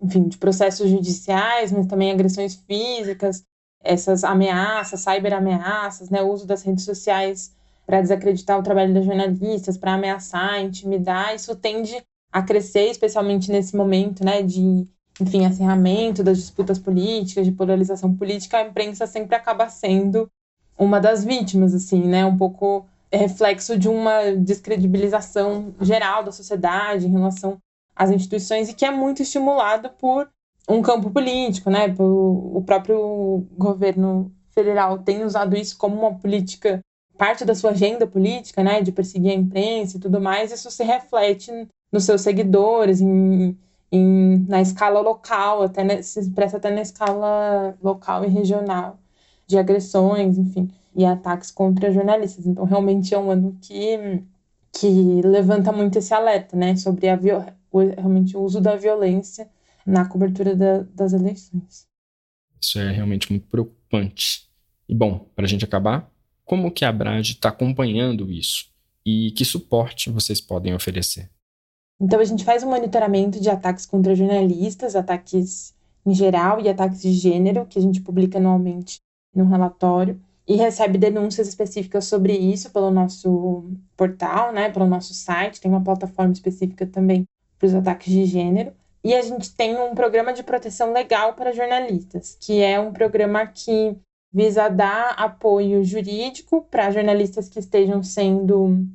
enfim, 0.02 0.24
de 0.28 0.38
processos 0.38 0.90
judiciais, 0.90 1.72
mas 1.72 1.88
também 1.88 2.12
agressões 2.12 2.56
físicas, 2.56 3.44
essas 3.84 4.24
ameaças, 4.24 5.02
cyberameaças, 5.02 6.10
né, 6.10 6.22
o 6.22 6.32
uso 6.32 6.46
das 6.46 6.64
redes 6.64 6.84
sociais 6.84 7.54
para 7.86 8.02
desacreditar 8.02 8.60
o 8.60 8.64
trabalho 8.64 8.94
das 8.94 9.06
jornalistas, 9.06 9.78
para 9.78 9.94
ameaçar, 9.94 10.62
intimidar, 10.62 11.36
isso 11.36 11.56
tende 11.56 11.98
a 12.32 12.42
crescer, 12.42 12.92
especialmente 12.92 13.52
nesse 13.52 13.76
momento, 13.76 14.24
né, 14.24 14.44
de, 14.44 14.88
enfim, 15.20 15.46
acerramento 15.46 16.24
das 16.24 16.38
disputas 16.38 16.78
políticas, 16.78 17.46
de 17.46 17.52
polarização 17.52 18.16
política, 18.16 18.58
a 18.58 18.68
imprensa 18.68 19.08
sempre 19.08 19.36
acaba 19.36 19.68
sendo 19.70 20.30
uma 20.78 21.00
das 21.00 21.26
vítimas, 21.26 21.74
assim, 21.74 22.02
né, 22.04 22.24
um 22.26 22.38
pouco 22.38 22.86
reflexo 23.12 23.78
de 23.78 23.90
uma 23.90 24.36
descredibilização 24.36 25.74
geral 25.82 26.24
da 26.24 26.32
sociedade 26.32 27.08
em 27.08 27.12
relação 27.12 27.58
as 28.00 28.12
instituições 28.12 28.70
e 28.70 28.74
que 28.74 28.86
é 28.86 28.92
muito 28.92 29.22
estimulado 29.22 29.90
por 29.90 30.30
um 30.70 30.82
campo 30.82 31.12
político, 31.12 31.70
né? 31.70 31.94
O 32.00 32.64
próprio 32.66 33.46
governo 33.58 34.32
federal 34.52 35.00
tem 35.00 35.26
usado 35.26 35.58
isso 35.58 35.78
como 35.78 36.00
uma 36.00 36.16
política, 36.18 36.80
parte 37.18 37.44
da 37.44 37.54
sua 37.54 37.72
agenda 37.72 38.08
política, 38.08 38.64
né? 38.64 38.82
De 38.82 38.94
perseguir 38.94 39.32
a 39.32 39.36
imprensa 39.36 39.98
e 39.98 40.00
tudo 40.00 40.22
mais. 40.22 40.50
Isso 40.50 40.72
se 40.72 40.82
reflete 40.82 41.52
nos 41.92 42.06
seus 42.06 42.22
seguidores, 42.22 43.02
em, 43.02 43.58
em, 43.92 44.46
na 44.48 44.62
escala 44.62 45.02
local, 45.02 45.64
até 45.64 45.84
né, 45.84 46.02
se 46.02 46.22
expressa 46.22 46.56
até 46.56 46.72
na 46.72 46.82
escala 46.82 47.76
local 47.84 48.24
e 48.24 48.30
regional, 48.30 48.98
de 49.46 49.58
agressões, 49.58 50.38
enfim, 50.38 50.70
e 50.96 51.04
ataques 51.04 51.52
contra 51.52 51.92
jornalistas. 51.92 52.46
Então, 52.48 52.64
realmente 52.64 53.14
é 53.14 53.20
um 53.20 53.32
ano 53.32 53.58
que, 53.62 54.24
que 54.72 55.22
levanta 55.24 55.72
muito 55.74 55.98
esse 55.98 56.14
alerta, 56.14 56.56
né? 56.56 56.78
Sobre 56.78 57.10
a 57.10 57.18
violência 57.18 57.59
realmente 57.72 58.36
o 58.36 58.42
uso 58.42 58.60
da 58.60 58.76
violência 58.76 59.50
na 59.86 60.06
cobertura 60.08 60.56
da, 60.56 60.84
das 60.94 61.14
eleições. 61.14 61.88
Isso 62.62 62.80
é 62.80 62.92
realmente 62.92 63.32
muito 63.32 63.48
preocupante. 63.48 64.50
E 64.88 64.96
bom, 64.96 65.28
para 65.36 65.46
a 65.46 65.48
gente 65.48 65.66
acabar, 65.66 66.12
como 66.44 66.72
que 66.72 66.84
a 66.84 66.92
Brad 66.92 67.28
está 67.28 67.50
acompanhando 67.50 68.32
isso? 68.32 68.70
E 69.06 69.32
que 69.32 69.46
suporte 69.46 70.10
vocês 70.10 70.42
podem 70.42 70.74
oferecer? 70.74 71.30
Então 72.02 72.20
a 72.20 72.24
gente 72.24 72.44
faz 72.44 72.64
um 72.64 72.70
monitoramento 72.70 73.40
de 73.40 73.50
ataques 73.50 73.86
contra 73.86 74.16
jornalistas, 74.16 74.96
ataques 74.96 75.76
em 76.06 76.14
geral 76.14 76.62
e 76.62 76.70
ataques 76.70 77.02
de 77.02 77.12
gênero, 77.12 77.66
que 77.66 77.78
a 77.78 77.82
gente 77.82 78.02
publica 78.02 78.38
anualmente 78.38 79.00
no 79.36 79.46
relatório, 79.46 80.20
e 80.48 80.56
recebe 80.56 80.98
denúncias 80.98 81.48
específicas 81.48 82.06
sobre 82.06 82.34
isso 82.34 82.72
pelo 82.72 82.90
nosso 82.90 83.72
portal, 83.96 84.52
né, 84.52 84.70
pelo 84.72 84.88
nosso 84.88 85.14
site, 85.14 85.62
tem 85.62 85.70
uma 85.70 85.84
plataforma 85.84 86.34
específica 86.34 86.88
também 86.88 87.26
para 87.60 87.68
os 87.68 87.76
ataques 87.76 88.12
de 88.12 88.26
gênero. 88.26 88.74
E 89.04 89.14
a 89.14 89.22
gente 89.22 89.54
tem 89.56 89.78
um 89.78 89.94
programa 89.94 90.34
de 90.34 90.44
proteção 90.44 90.92
legal 90.92 91.34
para 91.34 91.54
jornalistas, 91.54 92.36
que 92.40 92.62
é 92.62 92.80
um 92.80 92.92
programa 92.92 93.46
que 93.46 93.96
visa 94.32 94.70
dar 94.70 95.12
apoio 95.12 95.84
jurídico 95.84 96.66
para 96.70 96.92
jornalistas 96.92 97.50
que 97.50 97.60
estejam 97.60 98.02
sendo 98.04 98.86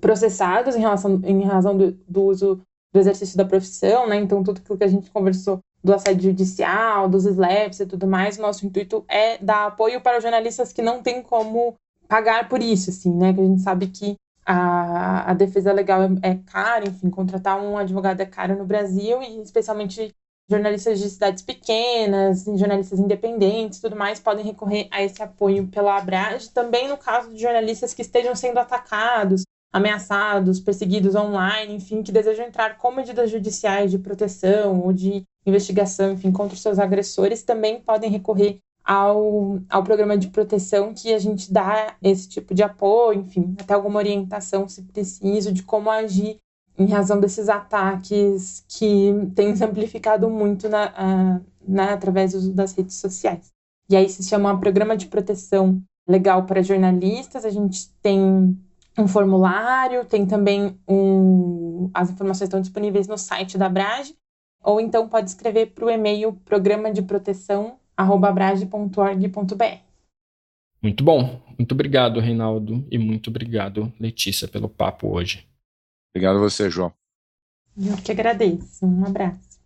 processados 0.00 0.74
em, 0.74 0.80
relação, 0.80 1.20
em 1.24 1.42
razão 1.42 1.76
do, 1.76 1.92
do 2.08 2.22
uso 2.22 2.60
do 2.92 3.00
exercício 3.00 3.36
da 3.38 3.44
profissão, 3.44 4.06
né? 4.06 4.16
Então, 4.16 4.42
tudo 4.42 4.58
aquilo 4.58 4.76
que 4.76 4.84
a 4.84 4.88
gente 4.88 5.10
conversou 5.10 5.60
do 5.82 5.94
assédio 5.94 6.30
judicial, 6.30 7.08
dos 7.08 7.24
SLEPs 7.24 7.80
e 7.80 7.86
tudo 7.86 8.06
mais, 8.06 8.36
nosso 8.36 8.66
intuito 8.66 9.04
é 9.08 9.38
dar 9.38 9.66
apoio 9.66 10.00
para 10.00 10.20
jornalistas 10.20 10.72
que 10.72 10.82
não 10.82 11.02
têm 11.02 11.22
como 11.22 11.74
pagar 12.06 12.48
por 12.48 12.60
isso, 12.60 12.90
assim, 12.90 13.10
né? 13.14 13.32
Que 13.32 13.40
a 13.40 13.44
gente 13.44 13.62
sabe 13.62 13.86
que 13.86 14.16
a, 14.44 15.30
a 15.30 15.34
defesa 15.34 15.72
legal 15.72 16.02
é, 16.02 16.30
é 16.30 16.34
cara, 16.46 16.88
enfim, 16.88 17.10
contratar 17.10 17.60
um 17.60 17.76
advogado 17.76 18.20
é 18.20 18.26
caro 18.26 18.56
no 18.56 18.64
Brasil 18.64 19.22
e 19.22 19.40
especialmente 19.40 20.14
jornalistas 20.48 20.98
de 20.98 21.08
cidades 21.08 21.42
pequenas, 21.42 22.44
jornalistas 22.44 22.98
independentes, 22.98 23.80
tudo 23.80 23.96
mais, 23.96 24.20
podem 24.20 24.44
recorrer 24.44 24.88
a 24.90 25.02
esse 25.02 25.22
apoio 25.22 25.66
pela 25.68 25.96
Abrage. 25.96 26.50
Também 26.50 26.88
no 26.88 26.96
caso 26.96 27.32
de 27.32 27.40
jornalistas 27.40 27.94
que 27.94 28.02
estejam 28.02 28.34
sendo 28.34 28.58
atacados, 28.58 29.44
ameaçados, 29.72 30.60
perseguidos 30.60 31.14
online, 31.14 31.74
enfim, 31.74 32.02
que 32.02 32.12
desejam 32.12 32.46
entrar 32.46 32.76
com 32.76 32.92
medidas 32.92 33.30
judiciais 33.30 33.90
de 33.90 33.98
proteção 33.98 34.80
ou 34.80 34.92
de 34.92 35.24
investigação, 35.46 36.12
enfim, 36.12 36.30
contra 36.30 36.54
os 36.54 36.60
seus 36.60 36.78
agressores, 36.78 37.42
também 37.42 37.80
podem 37.80 38.10
recorrer 38.10 38.58
ao, 38.84 39.60
ao 39.68 39.82
programa 39.82 40.16
de 40.18 40.28
proteção 40.28 40.92
que 40.92 41.12
a 41.14 41.18
gente 41.18 41.52
dá 41.52 41.94
esse 42.02 42.28
tipo 42.28 42.54
de 42.54 42.62
apoio, 42.62 43.20
enfim, 43.20 43.54
até 43.60 43.74
alguma 43.74 43.98
orientação, 43.98 44.68
se 44.68 44.82
preciso, 44.82 45.52
de 45.52 45.62
como 45.62 45.90
agir 45.90 46.38
em 46.76 46.86
razão 46.86 47.20
desses 47.20 47.48
ataques 47.48 48.64
que 48.68 49.12
têm 49.34 49.54
se 49.54 49.62
amplificado 49.64 50.28
muito 50.28 50.68
na, 50.68 51.40
na, 51.66 51.92
através 51.92 52.32
das 52.50 52.72
redes 52.72 52.96
sociais. 52.96 53.52
E 53.88 53.96
aí 53.96 54.08
se 54.08 54.22
chama 54.22 54.58
Programa 54.58 54.96
de 54.96 55.06
Proteção 55.06 55.82
Legal 56.08 56.44
para 56.44 56.62
Jornalistas, 56.62 57.44
a 57.44 57.50
gente 57.50 57.90
tem 58.00 58.58
um 58.98 59.06
formulário, 59.06 60.04
tem 60.04 60.26
também 60.26 60.78
um, 60.88 61.90
as 61.94 62.10
informações 62.10 62.48
estão 62.48 62.60
disponíveis 62.60 63.06
no 63.06 63.16
site 63.16 63.56
da 63.56 63.68
Brage, 63.68 64.14
ou 64.62 64.80
então 64.80 65.08
pode 65.08 65.30
escrever 65.30 65.66
para 65.66 65.84
o 65.84 65.90
e-mail 65.90 66.32
programa 66.44 66.92
de 66.92 67.02
proteção 67.02 67.78
abrage.org.br. 68.02 69.92
Muito 70.82 71.04
bom. 71.04 71.40
Muito 71.56 71.72
obrigado, 71.72 72.18
Reinaldo, 72.18 72.84
e 72.90 72.98
muito 72.98 73.30
obrigado, 73.30 73.92
Letícia, 74.00 74.48
pelo 74.48 74.68
papo 74.68 75.08
hoje. 75.08 75.46
Obrigado 76.12 76.36
a 76.36 76.40
você, 76.40 76.68
João. 76.68 76.92
Eu 77.76 77.96
que 77.96 78.10
agradeço. 78.10 78.84
Um 78.84 79.06
abraço. 79.06 79.60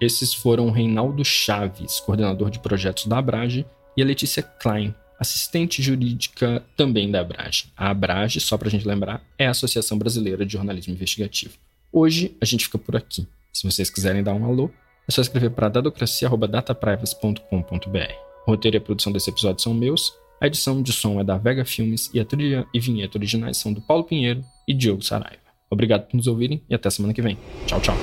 Esses 0.00 0.34
foram 0.34 0.70
Reinaldo 0.70 1.24
Chaves, 1.24 2.00
coordenador 2.00 2.50
de 2.50 2.58
projetos 2.58 3.06
da 3.06 3.18
Abrage, 3.18 3.66
e 3.96 4.02
a 4.02 4.04
Letícia 4.04 4.42
Klein, 4.42 4.94
assistente 5.20 5.82
jurídica 5.82 6.64
também 6.76 7.10
da 7.10 7.20
Abrage. 7.20 7.70
A 7.76 7.90
Abrage, 7.90 8.40
só 8.40 8.58
para 8.58 8.68
a 8.68 8.70
gente 8.70 8.88
lembrar, 8.88 9.22
é 9.38 9.46
a 9.46 9.50
Associação 9.50 9.98
Brasileira 9.98 10.44
de 10.44 10.54
Jornalismo 10.54 10.94
Investigativo. 10.94 11.54
Hoje 11.92 12.36
a 12.40 12.44
gente 12.44 12.64
fica 12.64 12.78
por 12.78 12.96
aqui. 12.96 13.28
Se 13.52 13.64
vocês 13.64 13.90
quiserem 13.90 14.22
dar 14.22 14.34
um 14.34 14.44
alô, 14.44 14.70
é 15.08 15.12
só 15.12 15.20
escrever 15.20 15.50
para 15.50 15.68
dadocracia.dataprivacy.com.br. 15.68 18.32
O 18.46 18.50
roteiro 18.50 18.76
e 18.76 18.78
a 18.78 18.80
produção 18.80 19.12
desse 19.12 19.30
episódio 19.30 19.62
são 19.62 19.74
meus, 19.74 20.12
a 20.40 20.46
edição 20.46 20.82
de 20.82 20.92
som 20.92 21.20
é 21.20 21.24
da 21.24 21.38
Vega 21.38 21.64
Filmes 21.64 22.10
e 22.12 22.18
a 22.18 22.24
trilha 22.24 22.66
e 22.74 22.80
vinheta 22.80 23.16
originais 23.16 23.56
são 23.56 23.72
do 23.72 23.80
Paulo 23.80 24.02
Pinheiro 24.04 24.44
e 24.66 24.74
Diogo 24.74 25.02
Saraiva. 25.02 25.40
Obrigado 25.70 26.08
por 26.08 26.16
nos 26.16 26.26
ouvirem 26.26 26.60
e 26.68 26.74
até 26.74 26.90
semana 26.90 27.14
que 27.14 27.22
vem. 27.22 27.38
Tchau, 27.66 27.80
tchau. 27.80 27.94